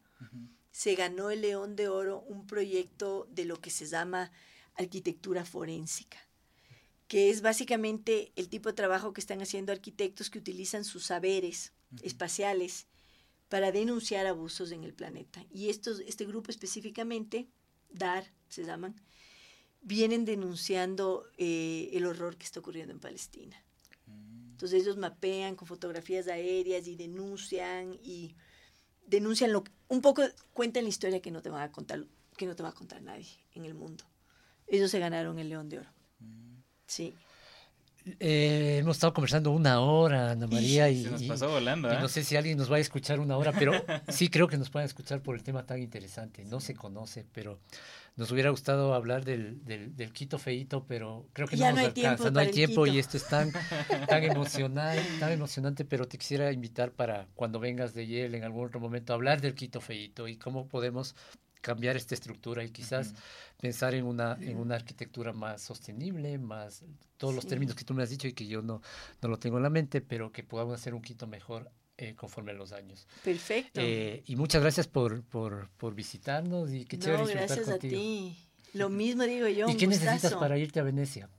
[0.72, 4.32] se ganó el León de Oro un proyecto de lo que se llama
[4.76, 6.18] arquitectura forénsica,
[7.08, 11.74] que es básicamente el tipo de trabajo que están haciendo arquitectos que utilizan sus saberes
[12.02, 12.88] espaciales
[13.50, 15.46] para denunciar abusos en el planeta.
[15.52, 17.48] Y estos, este grupo específicamente,
[17.90, 18.96] DAR se llaman,
[19.88, 23.56] vienen denunciando eh, el horror que está ocurriendo en Palestina.
[24.06, 24.52] Mm.
[24.52, 28.36] Entonces ellos mapean con fotografías aéreas y denuncian y
[29.06, 32.56] denuncian lo un poco cuentan la historia que no te va a contar que no
[32.56, 34.04] te va a contar nadie en el mundo.
[34.68, 35.90] Ellos se ganaron el León de Oro.
[36.20, 36.58] Mm.
[36.86, 37.16] Sí.
[38.20, 41.88] Eh, hemos estado conversando una hora, Ana María, y, se nos pasó volando.
[41.88, 42.10] no ¿eh?
[42.10, 43.72] sé si alguien nos va a escuchar una hora, pero
[44.10, 46.46] sí creo que nos pueden escuchar por el tema tan interesante.
[46.46, 47.60] No se conoce, pero
[48.16, 52.32] nos hubiera gustado hablar del, del, Quito feito, pero creo que no, nos alcanza.
[52.32, 53.52] no hay tiempo y esto es tan,
[54.08, 58.66] tan emocional, tan emocionante, pero te quisiera invitar para cuando vengas de Yale en algún
[58.66, 61.16] otro momento a hablar del Quito feito y cómo podemos
[61.68, 63.14] cambiar esta estructura y quizás
[63.60, 66.86] pensar en una, en una arquitectura más sostenible, más
[67.18, 68.82] todos los términos que tú me has dicho y que yo no,
[69.22, 72.52] no lo tengo en la mente, pero que podamos hacer un Quito mejor eh, conforme
[72.52, 73.06] a los años.
[73.22, 73.82] Perfecto.
[73.84, 78.38] Eh, y muchas gracias por, por, por visitarnos y qué chévere no, gracias a ti.
[78.72, 79.68] Lo mismo digo yo.
[79.68, 81.30] ¿Y qué necesitas para irte a Venecia?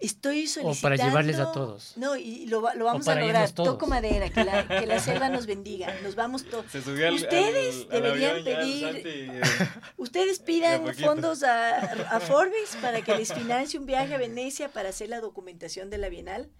[0.00, 0.78] Estoy solicitando...
[0.78, 1.96] O para llevarles a todos.
[1.96, 3.50] No, y lo, lo vamos a lograr.
[3.52, 5.94] Toco madera, que la, que la selva nos bendiga.
[6.02, 6.64] Nos vamos todos.
[6.74, 9.40] Ustedes deberían pedir...
[9.98, 14.88] ustedes pidan fondos a, a, Forbes para que les financie un viaje a Venecia para
[14.88, 16.50] hacer la documentación de la Bienal.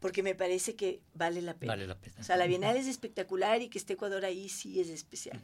[0.00, 1.72] Porque me parece que vale la pena.
[1.72, 2.16] Vale la pena.
[2.18, 5.40] O sea, la Bienal es espectacular y que esté Ecuador ahí sí es especial.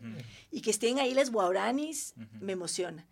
[0.51, 3.07] Y que estén ahí las guauranis me emociona.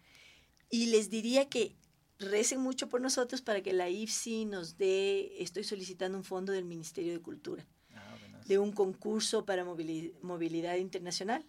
[0.70, 1.76] Y les diría que
[2.18, 6.64] recen mucho por nosotros para que la IFSI nos dé, estoy solicitando un fondo del
[6.64, 11.44] Ministerio de Cultura, ah, de un concurso para movilidad internacional.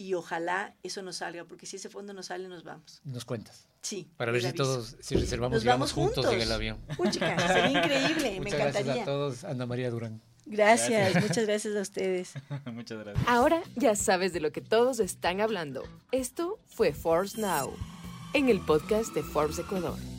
[0.00, 3.00] Y ojalá eso nos salga, porque si ese fondo no sale, nos vamos.
[3.02, 3.68] Nos cuentas.
[3.82, 4.08] Sí.
[4.16, 6.24] Para ver si todos, si reservamos, vamos juntos.
[6.32, 6.78] en el avión.
[6.96, 8.82] Puchica, sería increíble, me encantaría.
[8.82, 10.22] Gracias a todos, Ana María Durán.
[10.46, 12.34] Gracias, muchas gracias a ustedes.
[12.72, 13.26] muchas gracias.
[13.26, 15.82] Ahora ya sabes de lo que todos están hablando.
[16.12, 17.76] Esto fue Force Now
[18.34, 20.17] en el podcast de Forbes Ecuador.